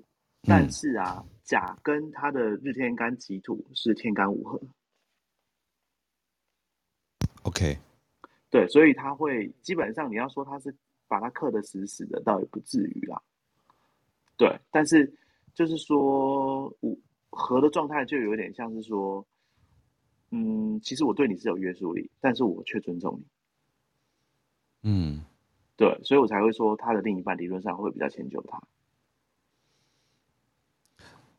[0.43, 4.61] 嗯、但是啊，甲跟它的日天干己土是天干五合。
[7.43, 7.77] OK，
[8.49, 10.73] 对，所以它会基本上你要说它是
[11.07, 13.21] 把它克的死死的，倒也不至于啦。
[14.37, 15.11] 对，但是
[15.53, 16.97] 就是说五
[17.29, 19.25] 合的状态就有点像是说，
[20.31, 24.89] 嗯，其实我对你是有约束力，但是我却尊重你。
[24.89, 25.25] 嗯。
[25.75, 28.61] 对，所以我才会说他的另一半理论上会比较迁就他。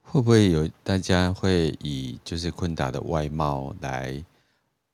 [0.01, 4.25] 会不会有大家会以就是坤达的外貌来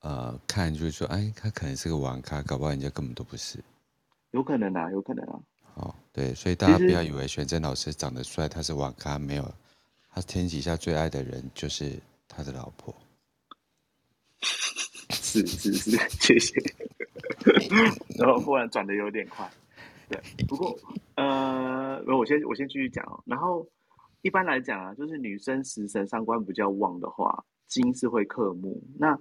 [0.00, 3.62] 呃看，就是说，哎，他可能是个网咖，搞不好人家根本都不是。
[4.32, 5.40] 有可能啊，有可能啊。
[5.74, 9.54] 哦，对，所以大家不要以为玄真老师长得帅，他是网咖，没有，
[10.10, 12.92] 他天底下最爱的人就是他的老婆。
[15.10, 16.54] 是是是，谢谢。
[18.18, 19.48] 然后忽然转的有点快，
[20.08, 20.20] 对。
[20.46, 20.76] 不过
[21.16, 23.22] 呃，我先我先继续讲哦。
[23.26, 23.66] 然后
[24.22, 28.82] 一般来讲啊，就是女生食神三官比较旺的话，金是会克木。
[28.98, 29.18] 那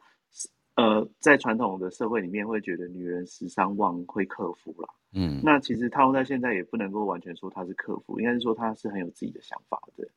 [0.76, 4.90] 呃，在传统的社会里面，会觉得女人食伤旺会克夫啦。
[5.14, 5.42] 嗯。
[5.44, 10.08] 那其实套用在现在，也不能够完全说她是克夫，应该是说她是很有自己的想法的。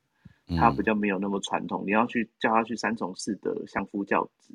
[0.57, 4.53] 她比较没有那么传统，你要去叫她去三从四德、相夫教子。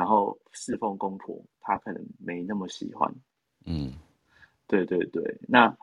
[0.00, 3.14] 然后侍奉公婆，他可能没那么喜欢。
[3.66, 3.92] 嗯，
[4.66, 5.38] 对对对。
[5.46, 5.76] 那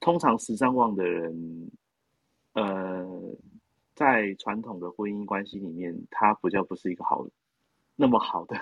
[0.00, 1.70] 通常十三旺的人，
[2.54, 3.06] 呃，
[3.94, 7.24] 在传统的婚姻关系里面，他比较不是一个好
[7.94, 8.56] 那么好的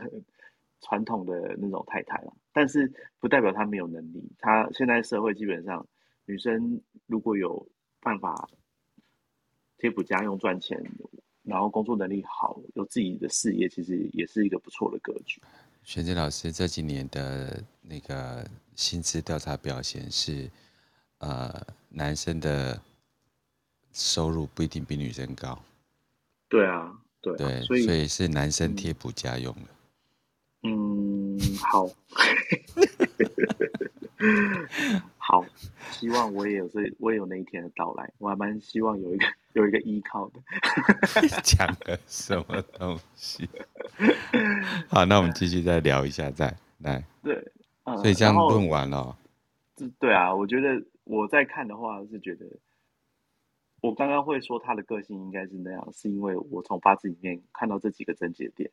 [0.83, 2.37] 传统的那种太太了。
[2.53, 4.31] 但是不代表他没有能力。
[4.41, 5.87] 他现在社会基本上，
[6.27, 7.67] 女生如果有
[7.99, 8.47] 办法
[9.79, 10.79] 贴补家用赚钱。
[11.43, 15.41] 然后工作能力好，有自己的事业，其实也是一个不错的格局。
[15.85, 20.49] 玄真老师这几年的那个薪资调查表现是，
[21.19, 22.81] 呃，男生的
[23.93, 25.61] 收入不一定比女生高。
[26.49, 29.69] 对啊，对啊，对，所以，所以是男生贴补家用的。
[30.63, 31.89] 嗯，好。
[35.25, 35.45] 好，
[35.93, 38.13] 希望我也有这，我也有那一天的到来。
[38.19, 40.41] 我还蛮希望有一个有一个依靠的。
[41.45, 43.49] 讲了什么东西？
[44.91, 47.05] 好，那我们继续再聊一下，再来。
[47.23, 47.37] 对，
[47.85, 49.17] 嗯、所以这样问完了。
[50.01, 52.45] 对啊，我觉得我在看的话是觉得，
[53.81, 58.69] 我刚刚会说他的个性应该是那样，是因为我从八字里面看到这几个症结点。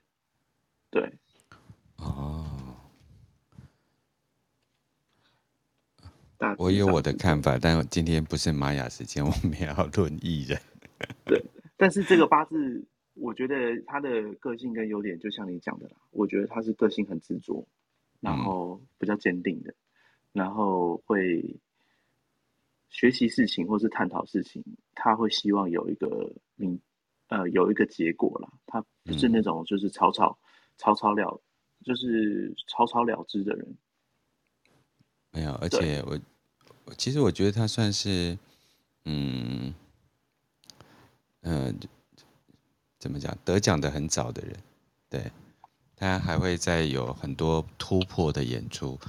[0.90, 1.14] 对。
[1.98, 2.44] 哦。
[6.58, 10.60] 我有我的看法，但今天不是玛雅时间，我们要论艺人。
[11.26, 11.44] 对，
[11.76, 17.68] 但是这个八字，我觉得他的个性跟优点，就像你讲的啦，我觉得他是个性很执着，
[18.22, 19.74] 然后比较坚定的，
[20.32, 21.58] 然后会
[22.90, 24.64] 学习事情或是探讨事情，
[24.96, 26.80] 他会希望有一个明
[27.28, 30.38] 呃有一个结果啦，他不是那种就是草草
[30.78, 31.42] 草草了，
[31.84, 33.76] 就是草草了之的人。
[35.32, 36.20] 没有，而且我，
[36.98, 38.38] 其实我觉得他算是，
[39.06, 39.74] 嗯，
[41.42, 41.74] 呃，
[42.98, 44.58] 怎么讲，得奖的很早的人，
[45.10, 45.32] 对，
[45.96, 49.00] 他还会再有很多突破的演出。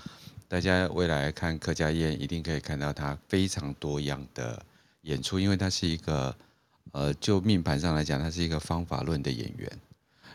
[0.46, 4.62] 大家未来看客家宴，一定可以看到他非常多样的
[5.02, 6.36] 演出，因为他是一个，
[6.92, 9.78] 呃，就命盘上来讲，他是一个方法论的演员。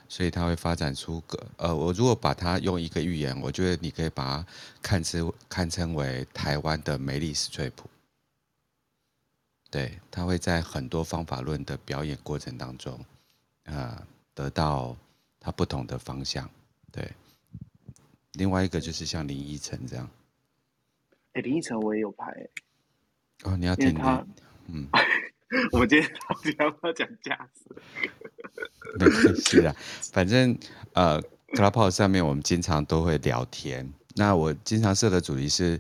[0.08, 4.48] 所以他会发展出个呃，我如果把它用一个寓言，我觉得你可以把它
[4.82, 7.90] 看成看称为台湾的梅丽史翠普。
[9.70, 13.04] 对，他会在很多方法论的表演过程当中，
[13.64, 14.02] 呃，
[14.34, 14.96] 得到
[15.40, 16.50] 他不同的方向。
[16.92, 17.12] 对，
[18.34, 20.10] 另外一个就是像林依晨这样。
[21.34, 22.32] 哎，林依晨我也有拍。
[23.44, 24.26] 哦，你要听他，
[24.68, 24.88] 嗯。
[25.72, 27.64] 我们今天到底要不要讲价值？
[29.00, 29.76] 没关系啊，
[30.12, 30.58] 反正
[30.94, 33.88] 呃，Clubhouse 上面我们经常都会聊天。
[34.16, 35.80] 那我经常设的主题是，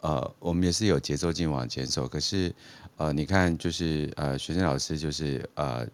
[0.00, 2.06] 呃，我们也是有节奏性往前走。
[2.06, 2.54] 可是，
[2.96, 5.86] 呃，你看，就是呃，学生老师就是呃，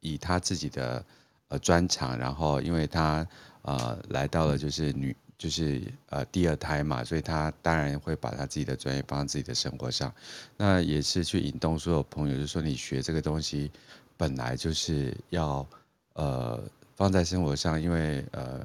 [0.00, 1.04] 以他自己的
[1.48, 3.26] 呃专长，然后因为他
[3.62, 5.16] 呃来到了就是女。
[5.38, 10.14] 就是呃第二胎嘛，所以他当然会把他自己的专业放在自己的生活上，
[10.56, 13.68] 那也是去引动所有朋友，就是说你学这个东西
[14.16, 15.66] 本来就是要
[16.12, 16.62] 呃
[16.94, 18.64] 放在生活上，因为呃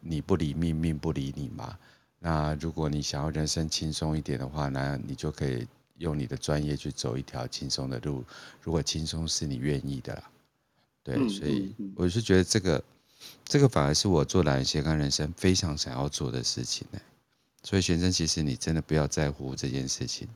[0.00, 1.78] 你不理命，命不理你嘛。
[2.18, 8.22] 那如果你想要人生轻松一点的话，那你就可以用你的专业去走一条轻松的路。
[8.60, 10.22] 如果轻松是你愿意的啦，
[11.02, 12.84] 对，所以我是觉得这个。
[13.44, 17.00] 这个反而是我做蓝血干人生非常想要做的事情呢。
[17.62, 20.28] 所以玄真，其实你真的不要在乎这件事情。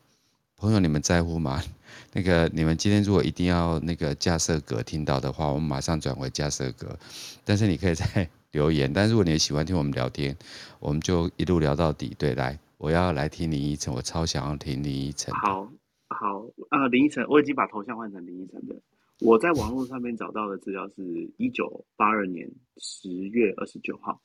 [0.56, 1.62] 朋友，你们在乎吗？
[2.12, 6.98] 那个你们今天如果一定要那个架设格听到的话，我们马上转回架设格。
[7.44, 8.92] 但是你可以在 留言。
[8.92, 10.36] 但如果你喜欢听我们聊天，
[10.78, 12.14] 我们就一路聊到底。
[12.18, 15.34] 对，来，我要来听林依晨，我超想要听林依晨。
[15.34, 15.68] 好，
[16.08, 18.76] 好，呃，林依晨，我已经把头像换成林依晨的。
[19.24, 24.20] 我在网络上面找到的资料是一九八二年十月二十九号。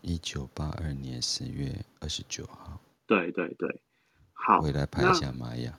[0.00, 2.80] 一九八二年十月二十九号。
[3.06, 3.82] 对对对，
[4.32, 4.62] 好。
[4.62, 5.78] 回来拍一下玛雅。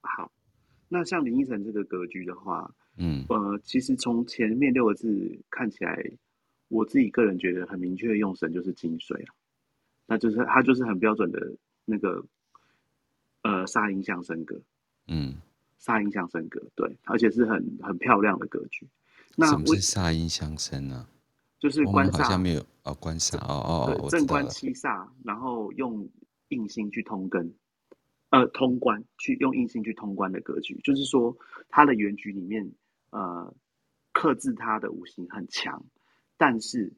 [0.00, 0.32] 好，
[0.88, 6.02] 那像林依晨这个格局的话，嗯，呃，其实从前面六个字看起来，
[6.68, 9.34] 我自己个人觉得很明确的用神就是金水啊，
[10.06, 11.38] 那就是它就是很标准的
[11.84, 12.24] 那个，
[13.42, 14.58] 呃，煞音相生格，
[15.08, 15.34] 嗯。
[15.80, 18.88] 煞音相生格，对，而且是很很漂亮的格局。
[19.36, 21.08] 那什么是煞音相生呢、啊？
[21.58, 26.08] 就是官煞，好像没有哦，官煞哦哦哦，正官七煞，然后用
[26.48, 27.54] 印星去通根，
[28.30, 31.36] 呃，通关去用印星去通关的格局，就是说
[31.68, 32.70] 它的原局里面，
[33.10, 33.54] 呃，
[34.12, 35.84] 克制它的五行很强，
[36.36, 36.92] 但是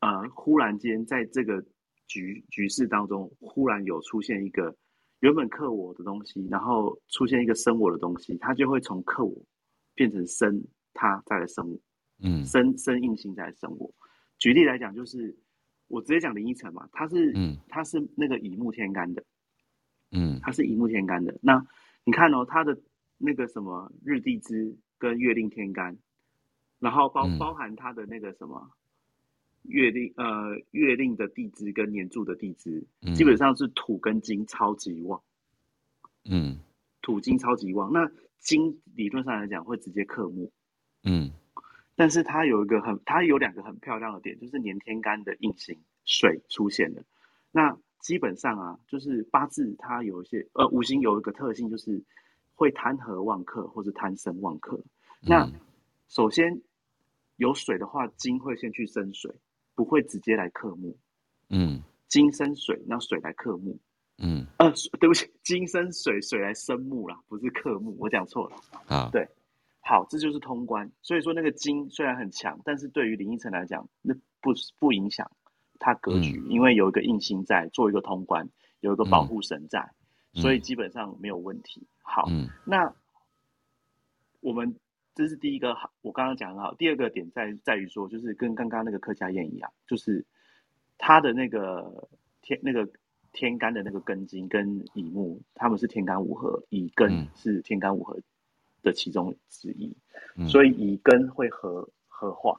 [0.00, 1.64] 呃，忽然间在这个
[2.06, 4.76] 局局势当中，忽然有出现一个。
[5.20, 9.34] 原本克我的东西，然后出现一个生我的东西，它就会从克我
[9.94, 11.78] 变成生它，再来生我，
[12.22, 13.90] 嗯，生生硬性再来生我。
[14.38, 15.34] 举例来讲，就是
[15.88, 19.24] 我直接讲林依晨嘛，他是，嗯，他是那个乙木天干的，
[20.10, 21.34] 嗯，他是乙木天干的。
[21.40, 21.64] 那
[22.04, 22.78] 你看哦，他的
[23.16, 25.96] 那个什么日地支跟月令天干，
[26.78, 28.70] 然后包包含他的那个什么。
[29.64, 35.20] 月令呃，月令的地支跟年柱的地支，嗯，基本上是土跟金超级旺。
[36.24, 36.58] 嗯，
[37.02, 40.52] 土金超级旺，那金理论上来讲会直接克木。
[41.02, 41.30] 嗯，
[41.96, 47.02] 但是它有一个很，它有两个很漂亮的点，就是年天干的印星水出现了。
[47.50, 52.02] 那基本上啊，就是八字它有一些呃五行有一个特性，就是
[52.54, 54.76] 会贪合旺克或是贪生旺克。
[55.22, 55.50] 嗯，那
[56.08, 56.60] 首先
[57.36, 59.34] 有水的话，金会先去生水。
[59.74, 60.96] 不会直接来克木，
[61.48, 63.76] 嗯，金生水，那水来克木，
[64.18, 68.56] 嗯，呃，对不起， 金生水，水来生木啦，不是克木，我讲错了，
[68.86, 69.28] 啊，对，
[69.80, 75.30] 好，这就是通关，所以说那个金虽然很强，但是对于林依晨来讲，那不不影响
[75.78, 78.48] 他格局，嗯，因为有一个印星在做一个通关，
[78.80, 79.80] 有一个保护神在，
[80.34, 81.86] 嗯，所以基本上没有问题。
[82.02, 82.94] 好，嗯，那
[84.40, 84.74] 我们。
[85.14, 86.74] 这是第一个好，我刚刚讲很好。
[86.74, 90.24] 第二个点在在于说，就是跟刚刚那个客家宴一样，就是
[90.98, 92.08] 他的那个
[92.42, 92.88] 天那个
[93.32, 98.18] 天干的那个根金跟乙木，他们是天干五合，乙根是天干五合
[98.82, 99.96] 的其中之一，
[100.36, 102.58] 嗯、所以乙根会合合化，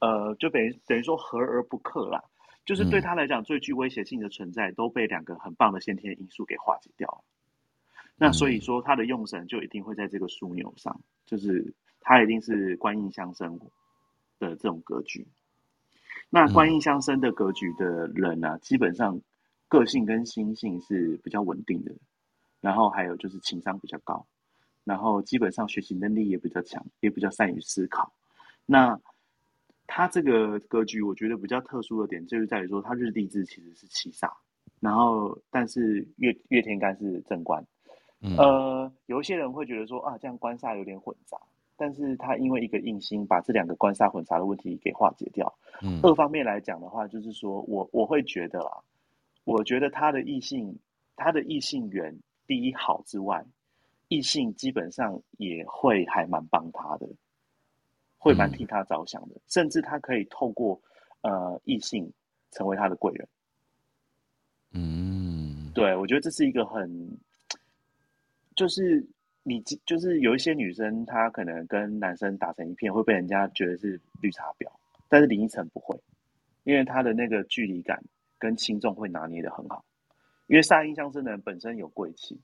[0.00, 2.24] 呃，就等于等于说合而不克啦，
[2.64, 7.24] 就是对他来讲最具威胁性的存在都被两个很棒的先天因素给化解掉了。
[8.24, 13.58] 那所以说，他的用神就一定会在这个枢纽上，就是他一定是官印相生
[14.38, 15.26] 的这种格局。
[16.30, 19.20] 那官印相生的格局的人呢、啊，基本上
[19.66, 21.92] 个性跟心性是比较稳定的，
[22.60, 24.24] 然后还有就是情商比较高，
[24.84, 28.12] 然后基本上学习能力也比较强，也比较善于思考。
[28.66, 28.96] 那
[29.88, 34.30] 他这个格局，我觉得比较特殊的点就是在于说，他日地支其实是七煞，
[34.78, 37.66] 然后但是月月天干是正官。
[38.24, 41.36] 嗯、呃，有一些人会觉得说啊，这样官煞有点混杂，
[41.76, 45.52] 但是他因为一个印星把这两个官煞混杂的问题给化解掉。
[45.82, 48.70] 嗯，二方面来讲的话，就是说我我会觉得啦，
[49.42, 50.78] 我觉得他的异性，
[51.16, 53.44] 他的异性缘第一好之外，
[54.06, 57.08] 异性基本上也会还蛮帮他的，
[58.18, 60.80] 会蛮替他着想的，嗯、甚至他可以透过
[61.22, 62.08] 呃异性
[62.52, 63.28] 成为他的贵人。
[64.74, 67.18] 嗯，对，我觉得这是一个很。
[68.62, 69.04] 就是
[69.42, 74.70] 你，就是有一些女生，她可能跟男生打成一片，会被人家觉得是绿茶婊。
[75.08, 76.00] 但是林依晨不会，
[76.62, 78.00] 因为她的那个距离感
[78.38, 79.84] 跟轻重会拿捏的很好。
[80.46, 82.40] 因为煞音相生的人本身有贵气，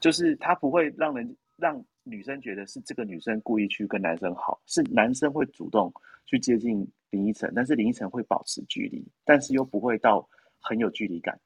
[0.00, 5.90] 就是他不会让人让女生觉得是这个女生故意去跟男生好，是男生会主动
[6.26, 10.28] 去接近林依晨，但是林依晨会保持距离，但是又不会到
[10.60, 11.40] 很有距离感。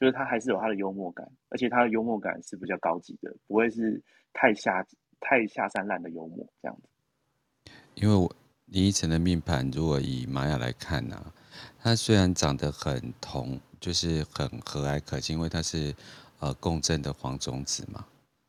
[0.00, 4.82] 就是他还是有他的幽默感，而且他的幽默感是比较高级的，不会是太下
[5.20, 7.70] 太下三滥的幽默这样子。
[7.94, 8.34] 因为我
[8.64, 11.34] 林依晨的命盘，如果以玛雅来看呢、啊，
[11.78, 15.94] 他虽然长得很同，就是很和蔼可亲，因为他是
[16.38, 18.06] 呃共振的黄种子嘛，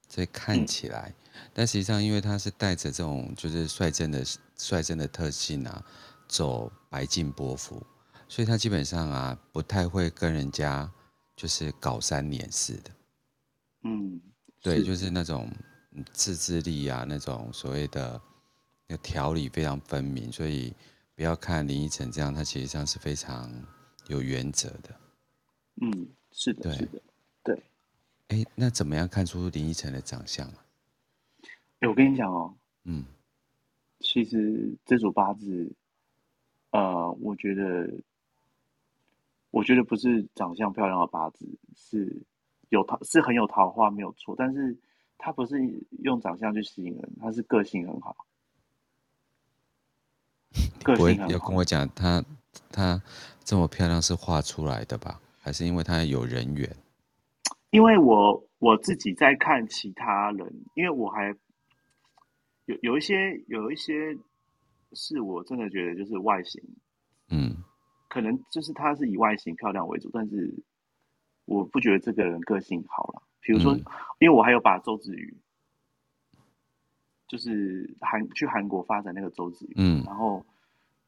[0.08, 4.24] 所以看起来，嗯、但实际上因为他是带着这种就是率真的
[4.56, 5.84] 率真的特性啊，
[6.30, 7.84] 走白净波幅。
[8.30, 10.90] 所以他基本上啊，不太会跟人家
[11.42, 12.92] 就是搞三年四的。
[13.82, 14.22] 嗯，
[14.62, 15.52] 对，就是那种
[16.14, 18.22] 自制力啊，那种所谓的
[18.86, 20.72] 那条理非常分明，所以
[21.16, 23.52] 不要看林依晨这样，他其实上是非常
[24.06, 24.96] 有原则的。
[25.82, 27.02] 嗯，是的，对是的，
[27.44, 27.64] 对。
[28.28, 30.64] 哎，那怎么样看出林依晨的长相啊？
[31.80, 33.04] 哎，我跟你讲哦，嗯，
[34.00, 35.74] 其实这组八字，
[36.70, 37.92] 呃，我觉得，
[39.52, 42.24] 我觉得不是长相漂亮的八字，是
[42.70, 44.34] 有桃，是很有桃花，没有错。
[44.38, 44.76] 但是
[45.18, 45.58] 他不是
[46.04, 48.16] 用长相去吸引人，他是个性很好。
[50.84, 51.26] 个性很好。
[51.28, 52.24] 不会要跟我讲，他
[52.72, 53.02] 他
[53.44, 55.22] 这么漂亮是画出来的吧？
[55.40, 56.76] 还是因为他有人缘？
[57.70, 61.36] 因为我我自己在看其他人，因为我还。
[62.66, 64.16] 有有一些有一些
[64.94, 66.62] 是我真的觉得就是外形，
[67.30, 67.58] 嗯，
[68.12, 70.54] 可能就是他是以外形漂亮为主，但是
[71.46, 73.24] 我不觉得这个人个性好了。
[73.40, 73.86] 比如说，嗯、
[74.20, 75.34] 因为我还有把周子瑜，
[77.26, 80.46] 就是韩去韩国发展那个周子瑜，嗯，然后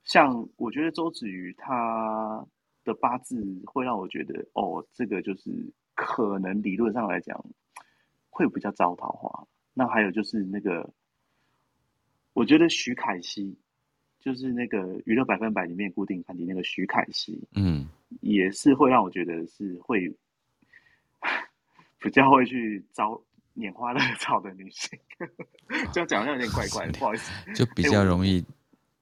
[0.05, 2.45] 像我觉得周子瑜他
[2.85, 5.51] 的八字会让我觉得，哦，这个就是
[5.95, 7.43] 可能理论上来讲
[8.29, 9.45] 会比较招桃花。
[9.73, 10.89] 那还有就是那个。
[12.35, 13.55] 我觉得徐凯熙，
[14.23, 17.85] 就是那个娱乐百分百里面固定班底那个徐凯熙，嗯，
[18.21, 20.09] 也是会让我觉得是会
[21.99, 23.21] 比较会去招
[23.57, 24.97] 拈花惹草的女性。
[25.91, 28.41] 这样讲好像有点怪怪的，不好意思，就比较容易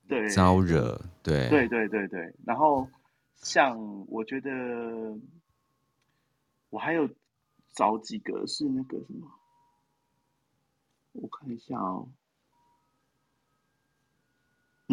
[0.08, 2.34] 对招惹，对对对对对。
[2.44, 2.90] 然后
[3.36, 5.16] 像我觉得
[6.72, 7.08] 我还有
[7.74, 9.32] 找几个是那个什么，
[11.12, 12.10] 我看一下哦。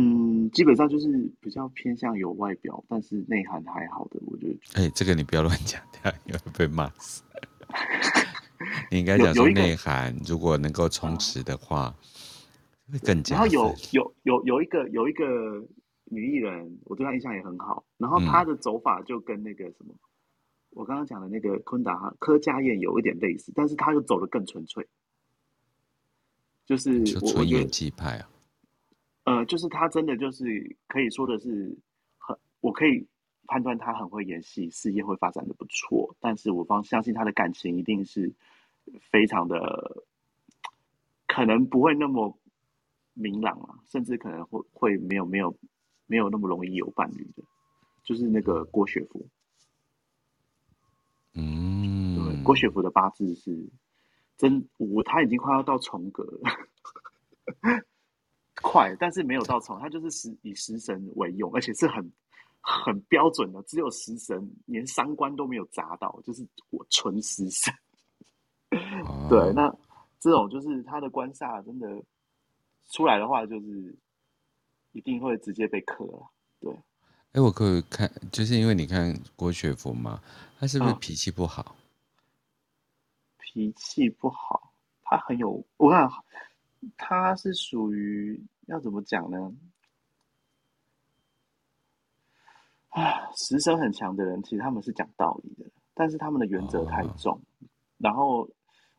[0.01, 1.09] 嗯，基本上就是
[1.41, 4.53] 比较偏向有外表，但是内涵还好的，我觉得。
[4.75, 7.25] 哎、欸，这个你不要乱讲， 这样你会被骂死。
[8.93, 11.93] 你应该讲说内涵，如果能够充实的话，
[12.87, 13.35] 嗯、会更加。
[13.35, 15.25] 然后有有有有一个有一个
[16.05, 17.85] 女艺人，我对她印象也很好。
[17.97, 19.99] 然后她的走法就跟那个什么，嗯、
[20.71, 24.87] 我刚刚讲的那个昆达哈柯佳燕有一点类似，但是她又走的更纯粹，
[26.65, 28.31] 就是纯演技派啊。
[29.29, 31.77] 呃，就是他真的就是可以说的是
[32.19, 33.07] 很，我可以
[33.47, 36.17] 判断他很会演戏，事业会发展的不错。
[36.21, 38.33] 但是我方相信他的感情一定是
[39.11, 40.05] 非常的，
[41.27, 42.39] 可能不会那么
[43.15, 45.57] 明朗啊，甚至可能会会没有没有
[46.07, 47.43] 没有那么容易有伴侣的。
[48.05, 49.29] 就是那个郭雪芙，
[51.35, 53.69] 嗯，对，郭雪芙的八字是
[54.39, 56.41] 真，我他已经快要到重格了。
[58.63, 62.13] 快，但是没有到重，他就是食以食神为用，而且是很
[62.61, 67.73] 很标准的，只有食神，连三观都没有砸到，就是我纯食神。
[69.07, 69.75] 哦、 对，那
[70.21, 72.03] 这种就是他的官煞真的
[72.91, 73.97] 出来的话，就是
[74.93, 76.31] 一定会直接被克了。
[76.61, 76.73] 对，
[77.33, 80.21] 哎，我可以看，就是因为你看郭雪芙嘛，
[80.59, 81.77] 他是不是脾气不好？
[81.77, 81.83] 嗯、
[83.39, 86.09] 脾气不好，他很有我看。
[86.97, 89.53] 他是属于要怎么讲呢？
[92.91, 97.33] 啊，食神很强的人，其实他们是讲道理的，但是他们的原则太重。
[97.33, 97.43] Oh.
[97.99, 98.49] 然后，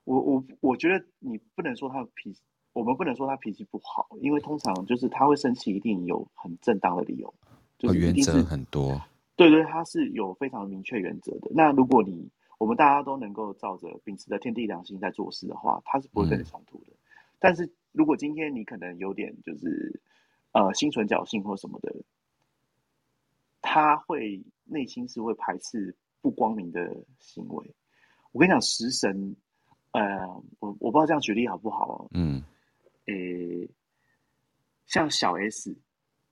[0.04, 7.34] 我我我觉得你不能说他脾气，我们不能说他脾气不好，因为通常就是他会生气，一定有很正当的理由，
[7.78, 9.02] 就是原则很多。
[9.36, 11.50] 对对，他是有非常明确原则的。
[11.54, 16.92] 那如果你我们大家都能够照着秉持着天地良心在做事的话，他是不会跟你冲突的。
[16.92, 16.96] 嗯
[17.40, 20.02] 但是如果今天你可能有点就是，
[20.52, 21.96] 呃，心存侥幸或什么的，
[23.62, 27.76] 他会内心是会排斥不光明的行为。
[28.32, 29.36] 我跟你讲，食神，
[29.92, 30.28] 呃，
[30.60, 32.08] 我我不知道这样举例好不好哦。
[32.12, 32.44] 嗯。
[33.06, 33.68] 诶，
[34.86, 35.76] 像小 S，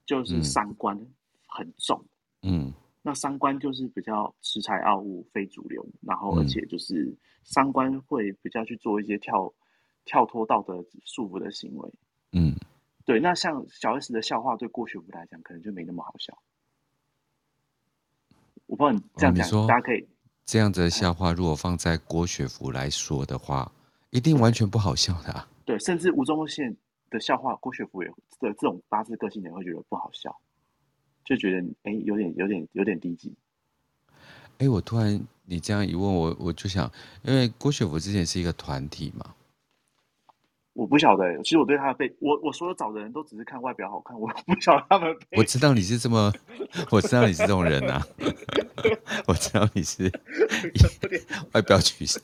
[0.05, 0.99] 就是三观
[1.47, 2.03] 很重。
[2.43, 2.73] 嗯。
[3.01, 9.51] 那三观就是比较恃才傲物、非主流，然后而且就是三观会比较去做一些跳。
[10.07, 11.93] 跳脱道德束缚的行为，
[12.31, 12.55] 嗯，
[13.05, 13.19] 对。
[13.19, 16.35] 那像小 S 的笑话，对郭雪芙来讲，可能就没那么好笑。
[18.65, 20.07] 我不知道你这样讲，大家可以
[20.45, 23.71] 这样子的笑话，如果放在郭雪芙来说的话，
[24.09, 25.47] 一定完全不好笑的、啊。
[25.65, 26.75] 对，甚至吴宗宪
[27.09, 30.35] 的笑话，郭雪芙也的这种八字个性的人会觉得不好笑，
[31.25, 33.35] 就觉得哎，有点有点有点低级。
[34.59, 36.89] 哎，我突然你这样一问我，我就想，
[37.23, 39.33] 因为郭雪芙之前是一个团体嘛。
[40.78, 45.11] 我不晓得，其实我对他的背，我我所有找的人都只是看外表好看，我不晓得他们。
[45.36, 46.32] 我知道你是这么，
[46.91, 47.99] 我知道你是这种人啊，
[49.25, 50.03] 我知道你是
[51.53, 52.21] 外表取胜，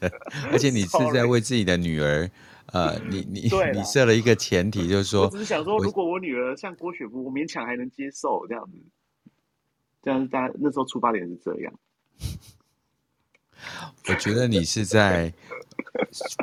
[0.52, 2.30] 而且你是在为自己的女儿，
[2.68, 8.78] 呃，你你你设了一个前提，就是说，我只是想说，如果我女儿像郭雪芙，我勉强还能接受这样子，
[10.04, 11.74] 这样子大家那时候出发点是这样。
[14.08, 15.32] 我觉得你是在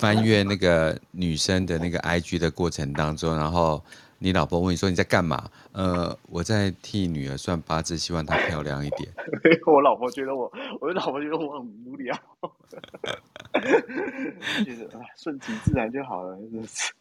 [0.00, 3.82] 翻阅那个女生的那个 IG 的过程当中，然后
[4.18, 5.50] 你老婆问你说你在干嘛？
[5.72, 9.12] 呃，我在替女儿算八字，希望她漂亮一点。
[9.66, 10.50] 我老婆觉得我，
[10.80, 12.16] 我老婆觉得我很无聊，
[14.64, 16.92] 就是啊，顺其自然就好了，真是。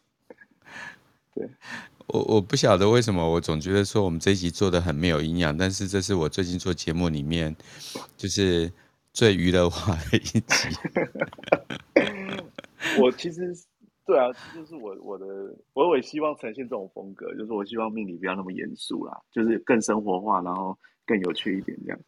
[1.34, 1.48] 对，
[2.08, 7.54] 我我不晓得为什么，我总觉得说我们这一集做的很没有营养，但是这是我最近做节目里面
[8.16, 8.70] 就是。
[9.12, 10.68] 最娱乐化的一集
[12.98, 13.54] 我其实
[14.06, 15.26] 对啊，就是我我的，
[15.72, 22.00] 我也希望呈现这种风格，就是我希望命理不要那么严肃啦，就是更生活化，然后更有趣一点这样。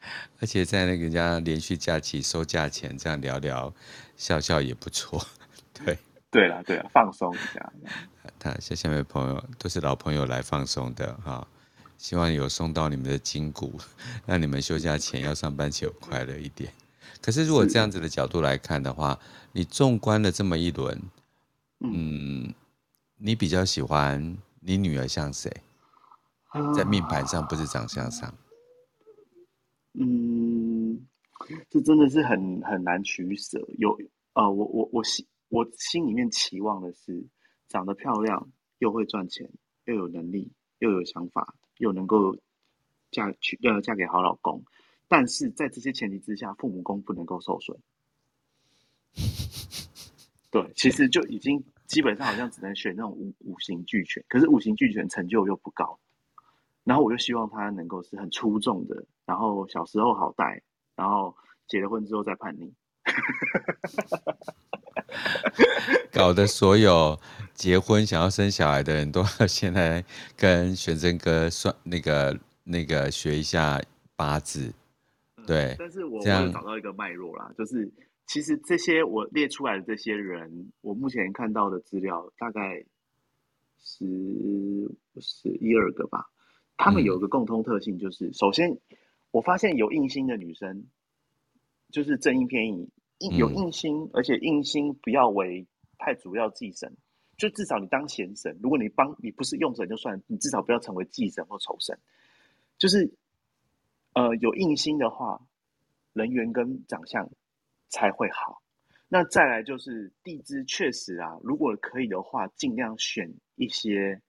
[0.40, 3.72] 而且在那个人家连续假期收假前这样聊聊
[4.16, 5.24] 笑笑也不错，
[5.72, 5.96] 对
[6.30, 7.72] 对啦对啦，放松一下。
[8.40, 11.46] 他下下面的朋友都是老朋友来放松的哈。
[12.04, 13.80] 希望有送到你们的筋骨，
[14.28, 16.70] 让你们休假前要上班前有快乐一点。
[17.22, 19.18] 可是如果这样子的角度来看的话，
[19.52, 21.00] 你纵观了这么一轮，
[21.80, 22.52] 嗯，
[23.16, 25.50] 你比较喜欢你女儿像谁？
[26.76, 28.34] 在命盘上不是长相上。
[29.94, 31.06] 嗯，
[31.70, 33.58] 这真的是很很难取舍。
[33.78, 33.98] 有
[34.34, 37.24] 呃，我我我心我心里面期望的是
[37.66, 39.50] 长得漂亮，又会赚钱，
[39.86, 41.54] 又有能力，又有想法。
[41.78, 42.36] 又能够
[43.10, 44.62] 嫁娶呃嫁给好老公，
[45.08, 47.78] 但是在这些前提之下，父母宫不能够受损。
[50.50, 55.98] 对，其实就已经基本上好像只能选那种五五行俱全，可是五行俱全成就又不高。
[56.84, 60.62] 然后我就希望他能够是很出众的，然后小时候好带，
[60.94, 61.34] 然后
[61.66, 62.72] 结了婚之后再叛逆。
[66.12, 67.18] 搞得所有
[67.54, 70.04] 结婚想要生小孩的人都要先来
[70.36, 73.80] 跟玄真哥算那个那个学一下
[74.16, 74.72] 八字，
[75.46, 75.72] 对。
[75.72, 77.90] 嗯、但是我我有找到一个脉络啦，就是
[78.26, 82.84] 其实这些我列出来的这些人，我目前看到的资料大概
[83.82, 84.06] 十
[85.20, 86.30] 十一二个吧。
[86.76, 88.76] 他们有一个共通特性，就是、嗯、首先
[89.30, 90.86] 我发现有印星的女生，
[91.90, 92.88] 就是正印偏印，
[93.36, 95.66] 有印星，而且印星不要为。
[95.96, 96.92] 太主要祭神，
[97.38, 98.58] 就至少你当贤神。
[98.60, 101.96] 如果你帮你不是用神就算，你至少不要成为祭神或仇神。
[102.76, 103.10] 就是，
[104.12, 105.40] 呃，有印星的话，
[106.12, 107.30] 人缘跟长相
[107.88, 108.60] 才会好。
[109.08, 114.20] 那再来就是地支，确实啊，如果可以的话，尽量选一些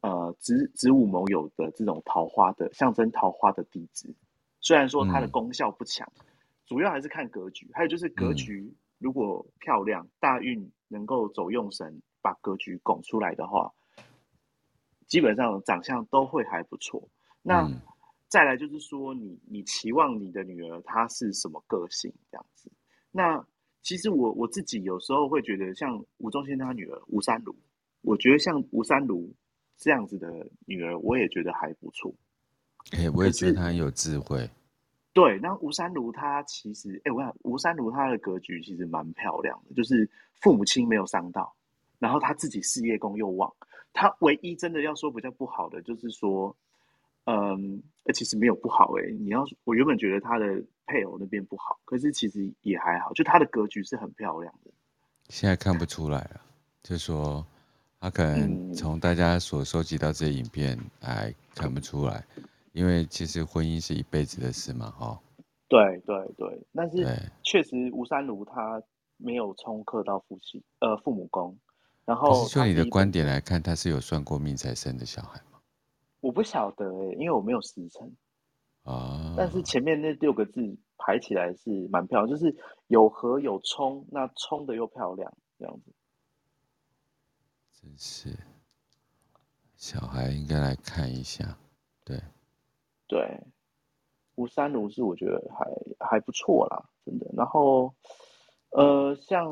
[0.00, 4.12] 呃子子午卯酉的这种桃花的象征桃花的地支。
[4.60, 6.23] 虽然说它的功效不强，嗯、
[6.66, 7.70] 主要还是看格局。
[7.72, 10.70] 还有就是格局如果漂亮，大运。
[10.86, 13.72] 能够走用神把格局拱出来的话，
[15.08, 17.02] 基本上长相都会还不错。
[17.42, 17.68] 那
[18.28, 22.70] 再来就是说你，你你期望你的女儿她是什么个性这样子？
[23.10, 23.44] 那
[23.82, 27.52] 其实我我自己有时候会觉得，像吴宗宪他女儿吴三如，
[28.02, 29.34] 我觉得像吴三如
[29.76, 32.14] 这样子的女儿，我也觉得还不错。
[32.92, 34.48] 哎、欸，我也觉得她很有智慧。
[35.14, 40.10] 对，那吴三如她其实，哎、欸，我想吴三如她的格局其实蛮漂亮的，就是
[40.40, 41.54] 父母亲没有伤到，
[42.00, 43.50] 然后她自己事业功又旺。
[43.92, 46.54] 她唯一真的要说比较不好的，就是说，
[47.26, 47.80] 嗯，
[48.12, 49.12] 其实没有不好哎、欸。
[49.12, 54.72] 你要我原本觉得她的配偶那边不好，可是其实也还好，就她的格局是很漂亮的。
[55.28, 56.40] 现在看不出来了，
[56.82, 57.46] 就是说
[58.00, 62.24] 她可能从大家所收集到这些影片哎看不出来。
[62.74, 65.20] 因为其实婚姻是一辈子的事嘛，哈。
[65.68, 67.06] 对对对，但是
[67.44, 68.82] 确实吴三如他
[69.16, 71.56] 没有冲克到父亲呃父母宫，
[72.04, 75.60] 然后就你的观点来看，他是有算过命才生的小孩吗？
[76.20, 78.12] 我不晓得哎，因为我没有时辰
[78.82, 79.34] 啊。
[79.36, 82.54] 但是前面那六个字排起来是蛮漂亮，就是
[82.88, 85.92] 有合有冲，那冲的又漂亮这样子。
[87.80, 88.36] 真是，
[89.76, 91.56] 小孩应该来看一下，
[92.04, 92.20] 对。
[93.06, 93.40] 对，
[94.36, 95.66] 吴三如是我觉得还
[96.06, 97.26] 还不错啦，真的。
[97.36, 97.94] 然后，
[98.70, 99.50] 呃，像，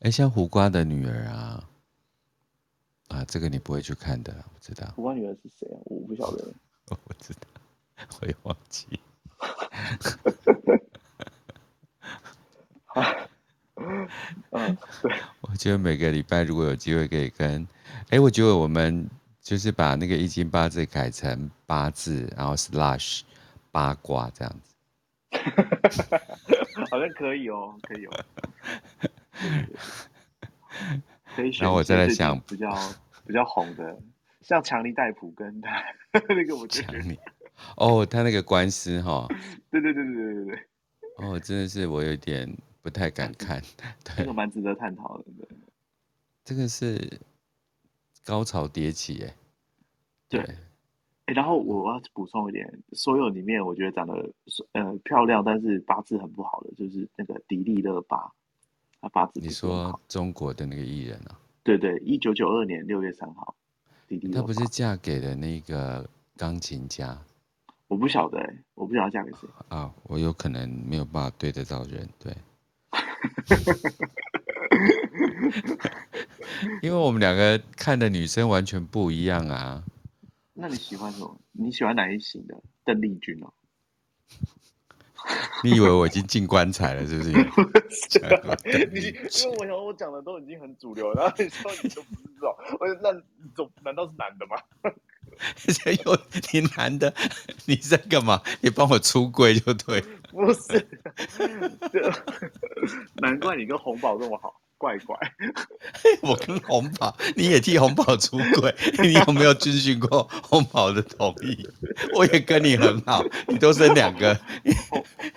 [0.00, 1.64] 哎，像胡瓜的女儿啊，
[3.08, 4.86] 啊，这个你不会去看的，我知道。
[4.94, 5.78] 胡瓜女儿是谁啊？
[5.86, 6.52] 我不晓得。
[6.90, 7.48] 我不知道，
[8.20, 8.86] 我也忘记。
[14.50, 15.12] 嗯，对。
[15.40, 17.66] 我觉得每个礼拜如果有机会可以跟，
[18.10, 19.08] 哎，我觉得我们
[19.44, 23.20] 就是把那个易经八字改成八字，然后 slash
[23.70, 24.74] 八卦这样子。
[26.90, 28.24] 好像可以哦，可以哦。
[31.36, 31.64] 可以选。
[31.64, 32.74] 然后我再来想比较
[33.26, 33.94] 比较红的，
[34.40, 35.84] 像强尼戴普跟他
[36.30, 37.18] 那个，我觉得强尼
[37.76, 39.28] 哦，他那个官司哈，
[39.70, 40.58] 对对对对对对对。
[41.18, 43.60] 哦，真的是我有点不太敢看，
[44.04, 45.24] 对，这个蛮值得探讨的。
[46.44, 47.20] 这个是
[48.24, 49.32] 高潮迭起，哎，
[50.28, 50.56] 对，哎，
[51.34, 54.32] 然后我要补充一点，所有里面我觉得长得
[54.72, 58.32] 呃漂亮，但是八字很不好的，就是那个迪丽热巴，
[59.00, 59.38] 他八字。
[59.40, 61.38] 你说中国的那个艺人啊？
[61.62, 63.54] 对对，一九九二年六月三号，
[64.08, 64.32] 迪丽。
[64.32, 67.22] 她不是嫁给了那个钢琴家？
[67.86, 69.92] 我不晓得、欸，我不晓得嫁给谁啊！
[70.04, 72.34] 我有可能没有办法对得到人，对，
[76.82, 79.82] 因为我们两个看的女生完全不一样啊。
[80.54, 81.36] 那你喜欢什么？
[81.52, 82.54] 你喜欢哪一型的？
[82.84, 83.52] 邓丽君哦？
[85.64, 87.32] 你以为我已经进棺材了，是不是？
[88.92, 93.10] 你因为我想我讲的都已经很主流了，然后你说你都不知道，我那
[93.54, 94.56] 总难道是男的吗？
[96.04, 96.18] 有
[96.52, 97.12] 你男的，
[97.66, 98.40] 你在干嘛？
[98.60, 100.00] 你帮我出柜就对。
[100.30, 100.86] 不是，
[103.14, 105.16] 难怪你跟红宝这么好，怪怪。
[106.20, 111.66] 我跟红宝，你也替红宝出轨， 你有没有遵循过红宝的同意？
[112.14, 114.38] 我也跟你很好，你都生两个。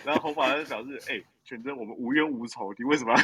[0.03, 3.19] 然后红宝还是表示，哎、欸，全真我们无冤无仇，你为什么要？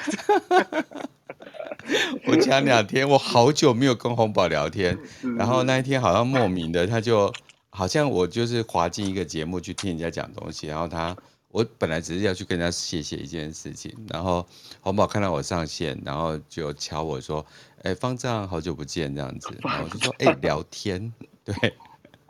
[2.26, 4.98] 我前两天我好久没有跟红宝聊天，
[5.38, 7.34] 然后那一天好像莫名的，他就
[7.70, 11.14] 好像我就是滑进一个节目去听人家讲东西，然后他
[11.54, 14.44] 我本来只是要去跟人家谢谢一件事情，然后
[14.82, 17.46] 红宝看到我上线，然后就敲我说
[17.84, 21.14] ：“哎，方丈好久不见这样子。”然后我就说：“哎，聊天，
[21.46, 21.54] 对。”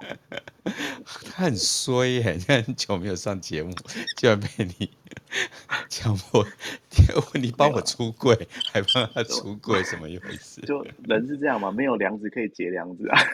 [1.26, 3.74] 他很衰耶， 很久没有上节目，
[4.18, 4.92] 居然被你
[5.90, 6.46] 强迫，
[7.34, 10.62] 你帮我出柜，还帮他出柜，什么意思？
[10.62, 13.20] 就人是这样嘛，没有梁子可以结梁子啊。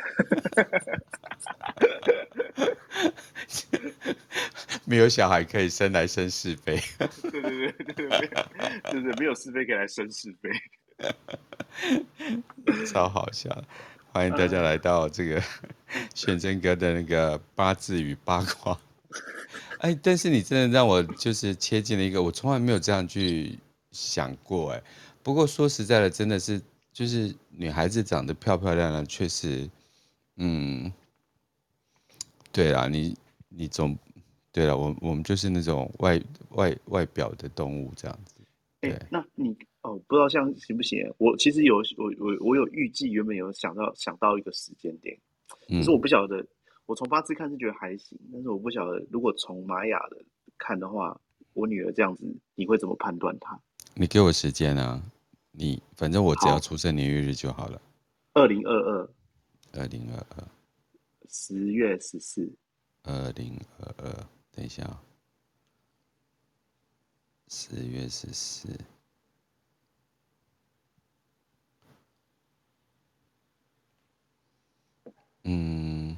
[4.86, 6.82] 没有小孩可以生来生是非。
[7.22, 8.28] 对对对对对，
[8.91, 10.49] 对对，没有是非可以来生是非。
[12.88, 13.63] 超好笑。
[14.12, 15.41] 欢迎大家来到这个
[16.16, 18.78] 玄真哥的那个八字与八卦。
[19.80, 23.57] 哎，但是你真的让我就是切进了一个我从来没有这样去
[23.91, 24.82] 想过哎。
[25.24, 29.70] 不过说实在的，真的是就是女孩子长得漂漂亮亮，确实，
[30.38, 30.91] 嗯，
[32.51, 33.16] 对啦，你
[33.47, 33.97] 你总
[34.51, 38.34] 对了，我我们就是那种外外外表的动物这样子。
[38.82, 39.55] 哎，那你。
[39.82, 41.14] 哦，不知道这样行不行？
[41.18, 45.18] 我其实有我我我有预计，原本有想到想到一个时间点，
[45.68, 46.46] 可是我不晓得。
[46.86, 50.18] 我从八字看是觉得还行，但是我不晓得，如果从玛雅的
[50.58, 51.22] 看的话，
[51.54, 52.26] 我女儿这样子，
[52.56, 53.60] 你会怎么判断她？
[53.94, 55.00] 你给我时间啊！
[55.52, 57.80] 你反正我只要出生年月日就好了。
[58.34, 59.10] 二零二二，
[59.74, 60.48] 二零二二，
[61.30, 62.52] 十月十四，
[63.04, 65.04] 二零二二，等一下啊，
[67.50, 68.68] 十月十四。
[75.52, 76.16] 嗯，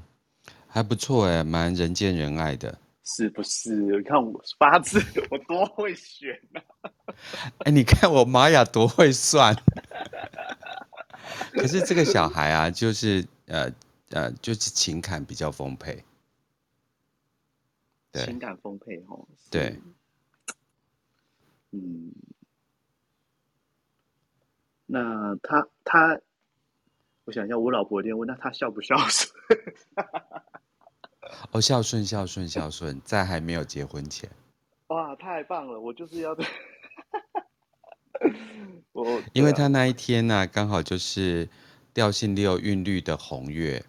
[0.67, 3.73] 还不错哎，蛮人见人爱的，是不是？
[3.73, 5.01] 你看我八字，
[5.31, 6.91] 我多会选啊！
[7.63, 9.55] 哎，你看我玛雅多会算。
[11.53, 13.71] 可是这个小孩啊，就是呃
[14.09, 16.03] 呃，就是情感比较丰沛，
[18.11, 19.25] 对，情感丰沛哦。
[19.49, 19.79] 对，
[21.71, 22.11] 嗯，
[24.87, 26.19] 那他他。
[27.31, 29.31] 我想一下，我老婆一定问，那他孝不孝顺？
[31.51, 34.29] 哦，孝顺，孝顺，孝顺，在还没有结婚前。
[34.87, 35.79] 哇，太棒了！
[35.79, 36.35] 我就是要
[38.91, 41.47] 我，因为他那一天呢、啊，刚好就是
[41.93, 43.81] 调性六韵律的红月，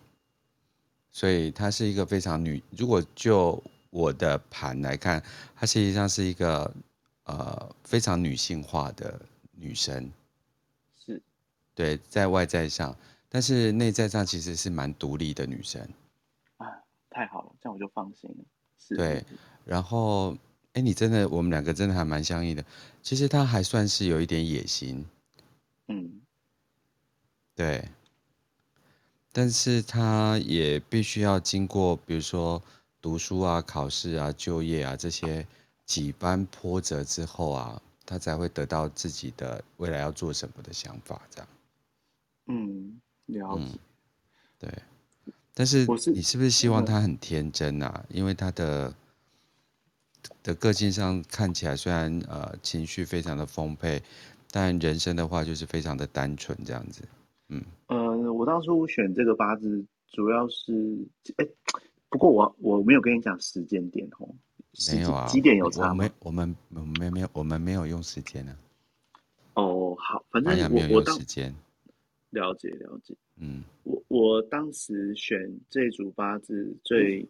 [1.11, 2.62] 所以她是一个非常女。
[2.70, 5.20] 如果就我的盘来看，
[5.57, 6.72] 她实际上是一个
[7.24, 9.20] 呃非常女性化的
[9.51, 10.09] 女生。
[11.05, 11.20] 是，
[11.74, 12.97] 对，在外在上。
[13.35, 15.80] 但是内在上其实是蛮独立的女生，
[16.59, 16.68] 啊，
[17.09, 18.45] 太好了，这样我就放心了。
[18.78, 19.24] 是对，
[19.64, 20.37] 然后，
[20.74, 22.62] 哎，你真的，我们两个真的还蛮相应的。
[23.03, 25.07] 其实她还算是有一点野心，
[25.89, 26.20] 嗯，
[27.55, 27.89] 对。
[29.33, 32.62] 但是她也必须要经过，比如说
[33.01, 35.47] 读书啊、考试啊、就业啊这些
[35.87, 41.49] 几番波折之后啊，他才会得到自己的未来要做什么的想法，这样。
[42.49, 43.01] 嗯，
[43.33, 43.64] 了解。
[43.64, 43.78] 嗯、
[44.59, 44.70] 对，
[45.55, 48.05] 但是你是不是希望他很天真啊？
[48.09, 48.95] 因为他的
[50.43, 54.03] 的个性上看起来虽然呃情绪非常的丰沛，
[54.51, 57.03] 但人生的话就是非常的单纯这样子。
[57.49, 60.97] 嗯，呃，我当初选这个八字主要是，
[61.37, 61.47] 哎，
[62.09, 64.28] 不过我我没有跟你讲时间点哦。
[64.91, 65.91] 没有啊，几点有差？
[65.91, 68.57] 我们我们我们没有我们没有用时间呢、
[69.12, 69.61] 啊。
[69.61, 71.55] 哦，好，反正我没有用时间。
[72.33, 77.22] 了解了解，嗯，我我当时选这组八字最、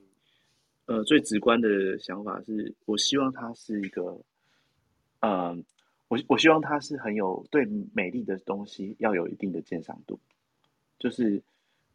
[0.86, 4.18] 嗯、呃最直观的想法是，我希望它是一个，
[5.20, 5.64] 嗯、呃，
[6.09, 10.18] 我我希望它是很有对美丽的东西要有一定的鉴赏度，
[10.98, 11.42] 就是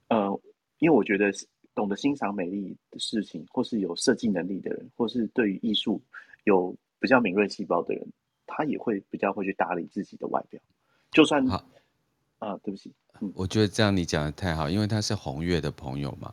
[0.09, 0.39] 呃，
[0.77, 1.31] 因为我觉得。
[1.77, 6.01] 懂得欣赏美丽的事情，或是有设计能力的人，或是对于艺术
[6.45, 8.03] 有比较敏锐细胞的人，
[8.47, 10.59] 他也会比较会去打理自己的外表。
[11.11, 11.63] 就算好
[12.39, 12.93] 啊，对不起，
[13.33, 16.31] 我觉得这样你讲的太好，因为他是红月的朋友嘛，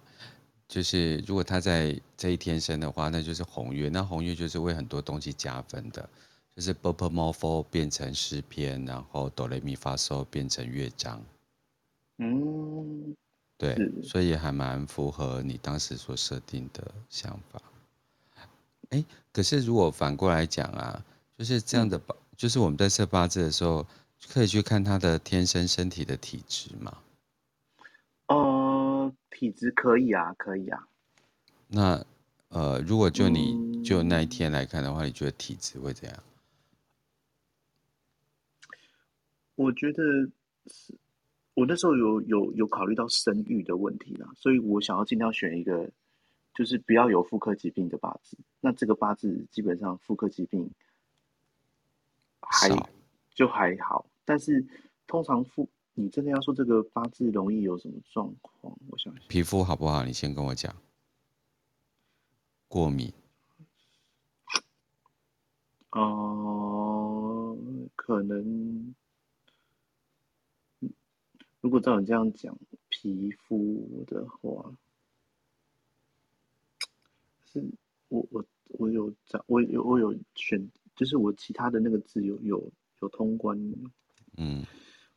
[0.68, 3.88] 就是如果他在这一天生的话，那就是红月。
[3.88, 6.06] 那红月就是为很多东西加分的，
[6.54, 11.22] 就是 purple morpho 变成诗篇，然后哆来咪发嗦变成乐章。
[12.18, 13.16] 嗯，
[13.56, 17.62] 对，所以还蛮符合你当时所设定的想法。
[18.90, 19.02] 哎，
[19.32, 21.02] 可是如果反过来讲啊，
[21.38, 23.86] 就是这样的八，就是我们在设八字的时候。
[24.28, 26.98] 可以去看他的天生身体的体质吗？
[28.26, 30.88] 呃，体质可以啊，可以啊。
[31.68, 32.04] 那
[32.48, 36.22] 呃，如果就你、嗯、就那一天来看的话，你觉得体质会怎样？
[39.54, 40.02] 我觉得
[40.66, 40.94] 是。
[41.56, 45.88] 我那时候有有有考虑到生育的问题啦，所以我想要尽量选一个，
[46.52, 48.36] 就是不要有妇科疾病的八字。
[48.60, 50.68] 那这个八字基本上妇科疾病
[52.40, 52.68] 还
[53.36, 54.66] 就还好，但是
[55.06, 58.76] 通常妇你真的要说这个八字容易有什么状况？
[58.88, 60.04] 我想想皮肤好不好？
[60.04, 60.74] 你先跟我讲。
[62.68, 63.12] 过敏？
[65.90, 68.94] 哦、呃，可能。
[71.60, 72.58] 如果照你这样讲，
[72.90, 74.76] 皮肤的话，
[77.46, 77.64] 是
[78.08, 82.70] 我我我有找我有我有选，就是我其他的那个字有有
[83.00, 83.58] 有通关，
[84.36, 84.64] 嗯，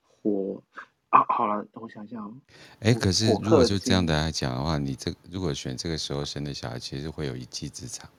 [0.01, 0.61] 火
[1.09, 2.41] 啊，好了，我想想，
[2.79, 8.09] 哎、欸，可是如果就这样的来讲的话，你这如果选这个时候生的小孩，其实会有一技之长，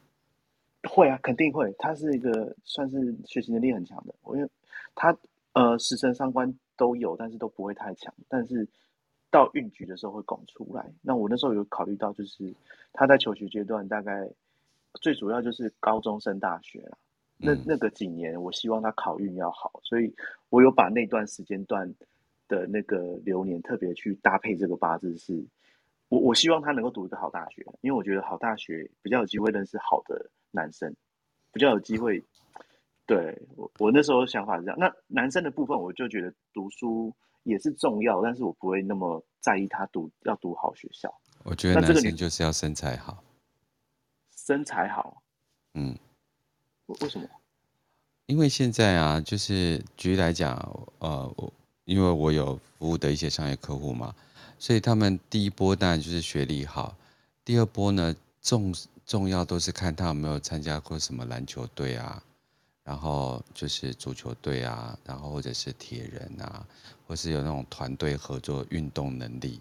[0.89, 4.49] 会啊，肯定会，他是一个算是学习能力很强的，因为
[4.95, 5.17] 他
[5.53, 6.55] 呃，时辰三观。
[6.79, 8.15] 都有，但是都不会太强。
[8.29, 8.65] 但是
[9.33, 10.89] 到运局的时候会拱出来。
[11.03, 12.55] 那我那时候有考虑到，就是
[12.93, 14.31] 他在求学阶段，大概
[15.01, 16.97] 最主要就是高中升大学了。
[17.39, 20.15] 那那个几年，我希望他考运要好，所以
[20.51, 21.89] 我有把那段时间段
[22.49, 25.47] 的那个流年特别去搭配这个八字是，是
[26.09, 30.95] 我我希望他能够读一个好大学，因为我觉得好大学比较有机会认识好的男生，
[31.53, 32.23] 比较有机会。
[33.07, 34.79] 对我，我那时候想法是这样。
[34.79, 37.11] 那男生的部分，我就觉得读书
[37.45, 41.11] 也是重要，但是我不会那么在意他读要读好学校。
[41.43, 43.25] 我觉得男生就是要身材好，
[44.37, 45.23] 身材好，
[45.73, 45.97] 嗯，
[47.01, 47.29] 为什么？
[48.27, 50.57] 因为现在啊，就是举例来讲，
[50.99, 51.53] 呃，我
[51.85, 54.15] 因为我有服务的一些商业客户嘛，
[54.59, 56.97] 所以他们第一波当然就是学历好，
[57.45, 58.75] 第二波呢重
[59.07, 62.23] 重要都是看他有没有参加过什么篮球队啊。
[62.85, 66.67] 然后就是足球队啊，然后或者是铁人啊，
[67.07, 69.61] 或是有那种团队合作运动能力，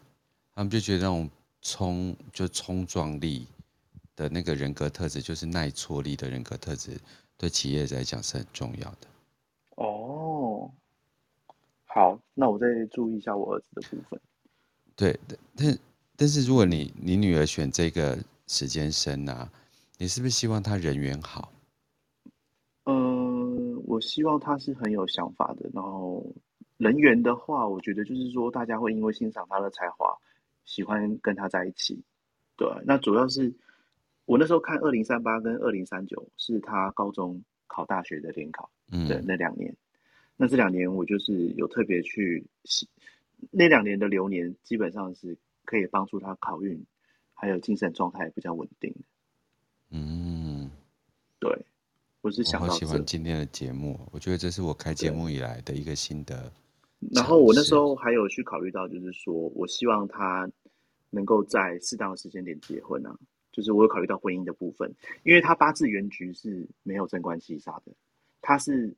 [0.56, 1.30] 他们就觉得那种
[1.62, 3.46] 冲就冲撞力
[4.18, 7.00] 的那个人格特质，就是耐挫力的人格特质，
[7.38, 9.08] 对企业来讲是很重要的。
[9.76, 10.70] 哦，
[11.86, 14.20] 好，那我再注意一下我儿子的部分。
[14.96, 15.18] 对，
[15.56, 15.80] 但
[16.18, 19.50] 但是如果你你女儿选这个时间生啊，
[19.98, 21.54] 你是不是希望她人缘好？
[23.86, 26.24] 我希望她是很有想法的，然后
[26.76, 30.16] 人缘的话，我觉得就是说，大家会因为欣赏她的才华，
[30.66, 32.04] 喜欢跟她在一起。
[32.58, 33.52] 对，那主要是
[34.28, 38.70] 我那时候看二零三八跟二零三九是他高中考大学的联考
[39.10, 39.78] 的那两年，嗯、
[40.36, 42.46] 那这两年我就是有特别去，
[43.50, 46.86] 那两年的流年基本上是可以帮助他考运，
[47.34, 48.94] 还有精神状态比较稳定。
[49.92, 50.70] 嗯，
[51.40, 51.66] 对。
[52.22, 56.52] 我是想，我好喜欢今天的节目，我觉得这是我开节目以来的一个心得。
[57.14, 60.50] 然后我那时候还有去考虑到，就是说我希望他
[61.12, 63.16] 能够在适当的时间点结婚啊，
[63.58, 64.94] 就是我有考虑到婚姻的部分，
[65.24, 67.92] 因为他八字原局是没有正官七煞的，
[68.40, 68.96] 他是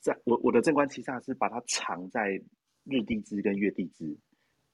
[0.00, 2.38] 在我我的正官七煞是把它藏在
[2.84, 4.14] 日地支跟月地支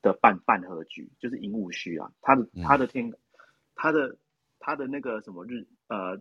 [0.02, 3.12] 的半半合局，就是寅午戌啊，他的他的天，
[3.76, 4.16] 他的
[4.58, 6.20] 他的那个什么日呃，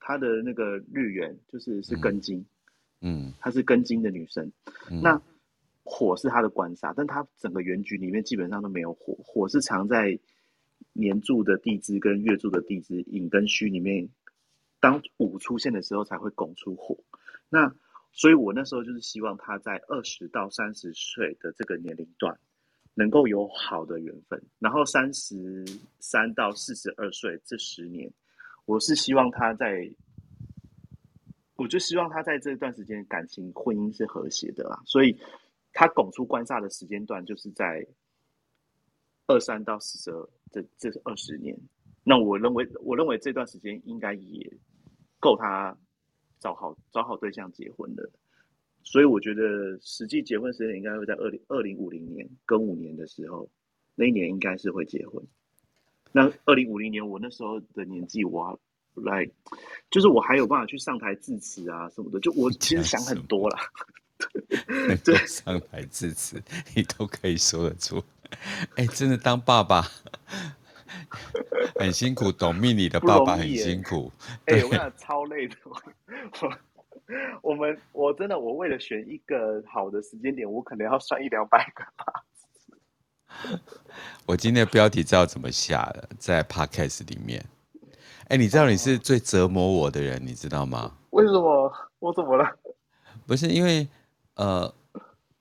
[0.00, 2.44] 他的那个日元就是是庚金，
[3.00, 4.50] 嗯，她是庚金的女生，
[4.90, 5.22] 嗯、那
[5.84, 10.18] 火是他的官煞，但他整个原局里面基本上都没有火，火是藏在
[10.92, 14.08] 年柱的地支跟月柱的地支寅跟戌里面，
[14.80, 16.96] 当午出现的时候才会拱出火，
[17.48, 17.74] 那。
[18.12, 22.36] 所以我那时候就是希望他在二十到三十岁的这个年龄段，
[22.92, 24.42] 能够有好的缘分。
[24.58, 25.64] 然后三十
[26.00, 28.12] 三到四十二岁这十年，
[28.64, 29.88] 我是希望他在，
[31.54, 34.82] 我就希望他在这段时间感情婚姻是和谐的啦。
[34.86, 35.16] 所以，
[35.72, 37.86] 他拱出官煞的时间段就是在
[39.30, 41.56] 二三到四十二这这是二十年。
[42.02, 44.52] 那我认为，我认为这段时间应该也
[45.18, 45.76] 够他。
[46.42, 48.10] 找好找好对象结婚的，
[48.82, 53.46] 所以我觉得实际结婚时间应该会在二零二零五零年跟五年的时候，
[53.94, 55.22] 那一年应该是会结婚。
[56.12, 58.58] 那二零五零年我那时候的年纪，我
[58.94, 59.28] 来
[59.90, 63.58] 就是我还有办法去上台致辞啊什么的，就我其实想很多了。
[65.04, 66.42] 对， 上台致辞
[66.74, 68.02] 你都可以说得出，
[68.76, 69.86] 哎、欸，真的当爸爸。
[71.78, 74.12] 很辛苦，懂命理的爸爸很辛苦。
[74.46, 75.56] 哎、欸，我超累的。
[75.64, 76.52] 我
[77.42, 82.24] 我们我真的我为了选一个好的时间点，我可能要算一两百个吧。
[84.26, 87.44] 我今天的标题知道怎么下的，在 Podcast 里面。
[88.24, 90.96] 哎、欸，你知道你是最折磨我的人，你知道吗？
[91.10, 91.72] 为什么？
[91.98, 92.56] 我怎么了？
[93.26, 93.88] 不是因为
[94.34, 94.72] 呃，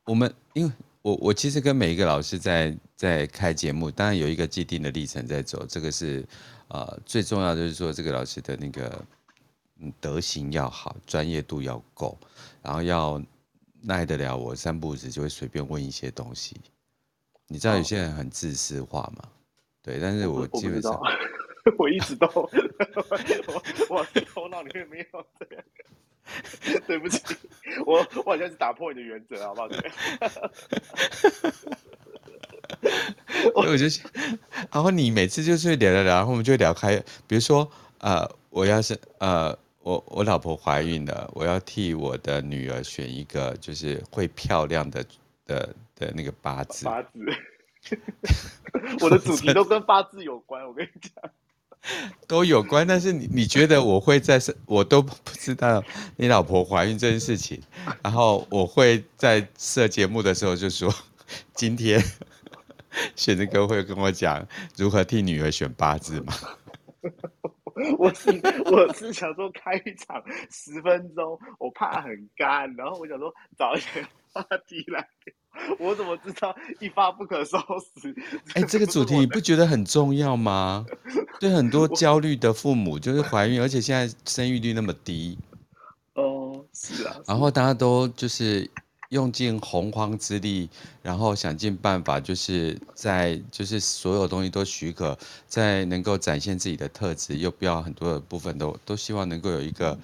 [0.06, 0.72] 我们因为。
[1.02, 6.26] 我我其实跟每一个老师在在开节目，当然有一个既定的历程在走，这个是
[6.68, 9.06] 呃最重要就是说这个老师的那个
[9.80, 12.18] 嗯德行要好，专业度要够，
[12.62, 13.22] 然后要
[13.82, 16.60] 耐得了我三不五时就会随便问一些东西。
[17.48, 19.24] 你知道有些人很自私化吗？
[19.24, 19.30] 哦、
[19.82, 21.02] 对，但是我基本上我，
[21.80, 22.28] 我一直都
[23.48, 25.64] 我我头脑里面没有这样。
[26.88, 27.22] 对不起，
[27.86, 29.68] 我我好像是打破你的原则，好不好？
[33.56, 33.86] 我就，
[34.72, 37.70] 然后你每次就是聊聊聊，然后我们就聊开，比如说，
[38.00, 45.04] 呃，我要是呃，我我老婆怀孕了，我要替我的女儿选一个就是会漂亮的
[45.46, 46.86] 的的那个八字。
[46.86, 47.10] 八字，
[49.02, 51.14] 我的主题都跟八字有关，我跟你讲。
[52.28, 55.84] 都有关，但是你你觉得我会在我都不知道
[56.18, 57.62] 你老婆怀孕这件事情，
[58.04, 60.94] 然后我会在设节目的时候就说，
[61.54, 62.04] 今天
[63.16, 66.34] 选择哥会跟我讲如何替女儿选八字吗？
[67.98, 68.30] 我是
[68.66, 75.08] 我是想说开一场十分钟，我怕很干，然后我想说找一些话题来。
[75.80, 77.58] 我怎么知道一发不可收
[78.00, 78.16] 拾？
[78.54, 80.86] 哎、欸，这个主题你不觉得很重要吗？
[81.40, 85.38] 对很多焦虑的父母，就是怀孕，而且现在生育率那么低。
[86.14, 87.16] 哦，是啊。
[87.26, 88.70] 然后大家都就是
[89.10, 90.70] 用尽洪荒之力，
[91.04, 99.98] 然后想尽办法，就是在就是所有东西都许可，在能够展现自己的特质，又不要很多的部分都都希望能够有一个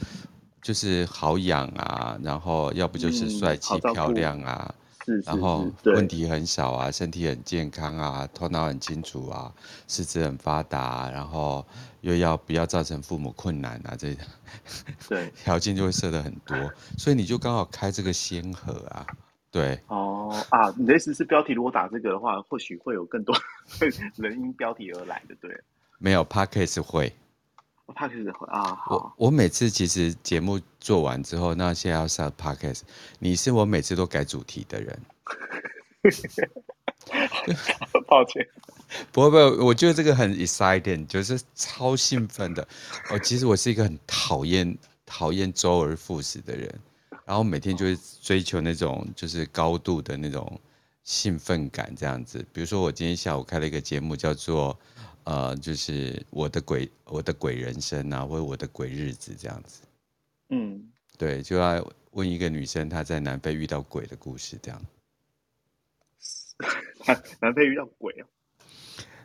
[0.61, 4.65] 就是好养啊，然后要不就是帅气漂亮啊。
[4.67, 4.84] 嗯
[5.25, 9.53] 然后问题很少啊，身体很健康啊，头脑很清楚啊，
[9.87, 11.65] 四肢很发达啊，然后
[12.01, 14.15] 又要不要造成父母困难啊，这
[15.07, 16.57] 对 条件就会设的很多，
[16.97, 19.05] 所以你就刚好开这个先河啊，
[19.51, 23.35] 对哦啊，你的意思是标题如果打这个的话，或许会有更多
[24.17, 25.51] 人因标题而来的，对？
[25.97, 27.13] 没有 Podcast 会。
[27.86, 29.13] 我 Podcast 会啊，好。
[29.17, 32.81] 我我每次其实节目做完之后，那现在要上 Podcast，
[33.19, 34.99] 你是我每次都改主题的人。
[38.07, 38.45] 抱歉。
[39.11, 42.67] 不会不会，我觉得这个很 exciting，就是超兴奋的。
[43.11, 46.73] 我其实我是一个很讨厌讨厌周而复始的人，
[47.25, 50.59] 然后每天就会追求那种就是高度的那种
[51.03, 52.43] 兴奋感这样子。
[52.53, 54.77] 比如说我今天下午开了一个节目，叫做。
[55.26, 59.82] 呃，就是我的鬼，我的鬼人生啊，或者我的鬼日子这样子。
[60.49, 64.82] 嗯，对，就要问一个女生她在南非遇到鬼的故事，这样。
[67.41, 68.28] 南非遇到鬼啊？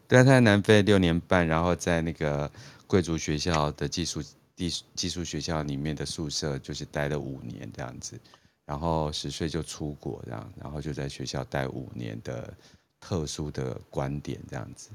[0.08, 2.50] 对啊，她在南非六年半，然后在那个
[2.86, 4.22] 贵族学校的寄宿
[4.56, 8.18] 技技术学校里面的宿舍，就是待了五年这样子，
[8.64, 12.52] 然后十岁就出国这样，然后就在学校待五年的
[12.98, 14.88] 特殊的观点这样子。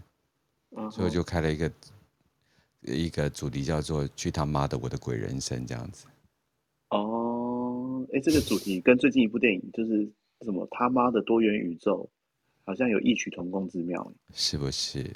[0.92, 1.72] 所以我就开了一个
[2.82, 6.06] 一个主题叫做“去他妈的我的鬼人生”这样子。
[6.90, 10.08] 哦，哎，这个主题跟最近一部电影就是
[10.46, 12.08] 什么他妈的多元宇宙，
[12.66, 15.10] 好像有异曲同工之妙，是不是？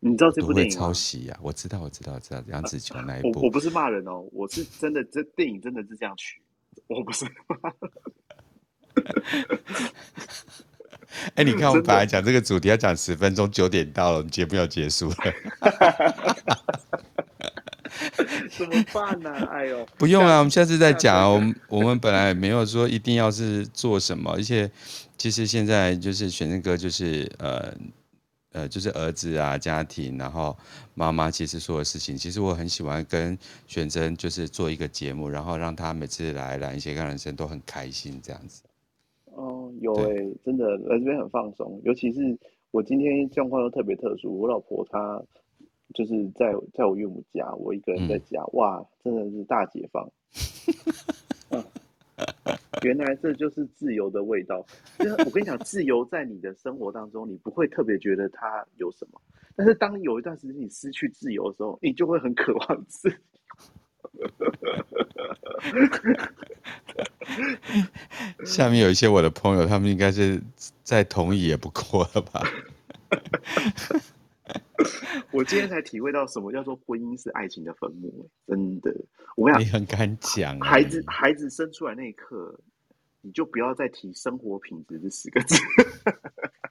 [0.00, 1.38] 你知道这部电影抄袭呀？
[1.40, 3.40] 我知道，我知道，我知道杨紫琼那一部。
[3.40, 6.42] 我我不是骂人哦，我是真的，这电影真的是这样取，
[6.88, 7.24] 我不是。
[11.34, 15.16] 哎，你看，我们本来讲这个主题要讲十分钟，九点到了，我们节目要结束了。
[18.50, 19.30] 怎么办呢？
[19.50, 21.32] 哎呦，不用啊，我们下次再讲。
[21.32, 24.70] 我们我们本来没有说一定要是做什么，而且
[25.16, 27.72] 其实现在就是选这个，就是呃。
[28.54, 30.56] 呃，就是儿子啊，家庭，然后
[30.94, 33.36] 妈妈，其实所有事情，其实我很喜欢跟
[33.66, 38.62] 选真就是做一个节目，然后让他每次来来一些个人生都很开心这样子。
[39.74, 42.38] 哦，有哎、欸，真的来这边很放松，尤其是
[42.70, 45.22] 我今天状况又特别特殊，我老婆她
[45.94, 50.10] 就是在在我岳母家，我一个人在家，嗯、哇，真的是大解放。
[52.82, 54.64] 原来这就是自由的味道。
[54.98, 59.20] 就是我跟你讲，自由在你的生活当中，你不会特别觉得它有什么。
[59.56, 63.16] 但是当有一段时间你失去自由的时候，你就会很渴望自由。
[68.44, 70.42] 下面有一些我的朋友，他们应该是
[70.82, 72.42] 再同意也不过了吧？
[75.30, 78.94] 我今天才体会到什么叫做婚姻是爱情的坟墓，真的。
[79.36, 80.60] 我跟你，你很敢讲。
[80.60, 82.60] 孩子孩子生出来那一刻。
[83.26, 85.56] 你就不要再提生活品质这四个字。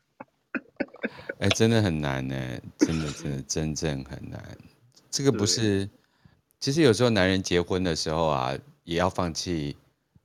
[1.39, 2.35] 哎，真的很难呢，
[2.77, 4.55] 真的真的真正很难。
[5.09, 5.89] 这个不是，
[6.63, 9.75] 其实有时候男人结婚的时候啊，也要放弃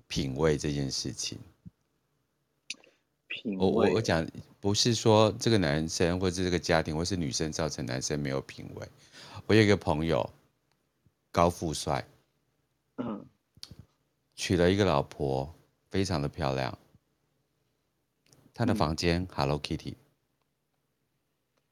[0.06, 1.36] 品味这件事情。
[3.26, 4.24] 品味，我我我讲，
[4.60, 8.88] 不是说这个男生或者这个家庭或是女生造成男生没有品味。
[9.46, 10.32] 我有一个朋友，
[11.32, 12.06] 高富帅，
[12.98, 13.26] 嗯，
[14.36, 15.52] 娶了一个老婆。
[15.90, 16.78] 非常的漂亮，
[18.54, 19.94] 他的房间 Hello Kitty，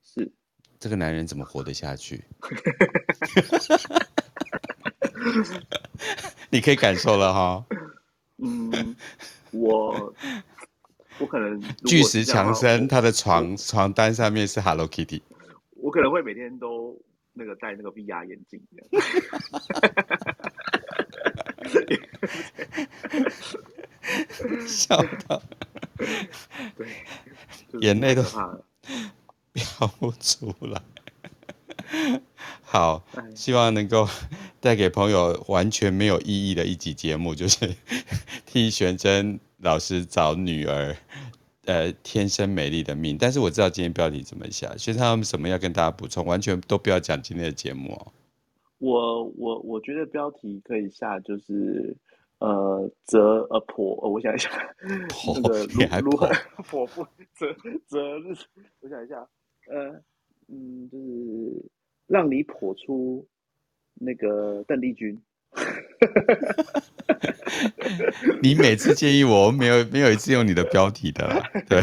[0.03, 0.33] 是
[0.81, 2.25] 这个男人怎么活得下去？
[6.51, 7.65] 你可以感受了哈。
[8.39, 8.95] 嗯，
[9.51, 10.15] 我
[11.19, 15.23] 我可能巨石强森，他的床床单上面是 Hello Kitty，
[15.71, 17.01] 我可能会每天都
[17.33, 19.05] 那个戴那个 VR 眼镜这样。
[24.69, 25.43] 笑到，
[26.77, 26.87] 对，
[27.81, 30.81] 眼泪都飙不出来。
[32.63, 34.07] 好，希望能够
[34.61, 37.75] 带给朋友完全没有意义的一集节目，就是
[38.47, 40.97] 替玄真老师找女儿，
[41.65, 43.17] 呃，天生美丽的命。
[43.19, 48.13] 但是我知道今天标题怎么下，所以他们什么要跟大家补充，完全都不要讲今天的节目哦。
[48.79, 51.97] 我我我觉得标题可以下就是。
[52.39, 54.51] 呃，择呃婆，我想一下，
[55.09, 56.29] 婆那个如还如何
[56.69, 57.47] 婆不择
[57.87, 58.37] 择日，
[58.83, 59.27] 我想一下，
[59.71, 60.03] 呃，
[60.47, 61.65] 嗯，就是
[62.07, 63.27] 让你婆出
[63.95, 65.19] 那个邓丽君。
[68.43, 71.83] 你每次建议我，我没有没有一次用你的标题的啦， 对，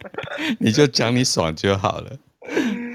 [0.60, 2.18] 你就讲你爽就好了，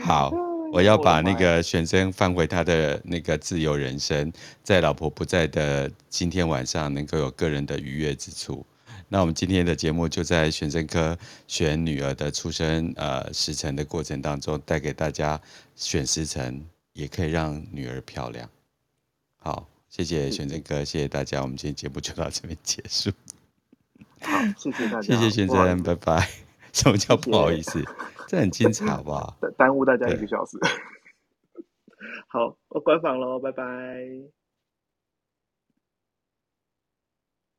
[0.04, 0.32] 好。
[0.72, 8.64] 我要把那个选真放回他的那个自由人生，在老婆不在的今天晚上，能够有个人的愉悦之处。
[9.12, 15.42] 那我们今天的节目就在选真科选女儿的出生呃时辰的过程当中，带给大家
[15.76, 18.48] 选时辰也可以让女儿漂亮。
[19.38, 23.10] 好，谢谢选真科，谢谢大家，我们今天节目就到这边结束。
[24.22, 26.30] 好，谢谢大家，谢谢选真，拜拜。
[26.72, 27.84] 什么叫不好意思？
[28.28, 29.36] 这很精彩，好不好？
[29.58, 30.58] 耽误大家一个小时。
[32.30, 34.39] 好，我关房喽，拜拜。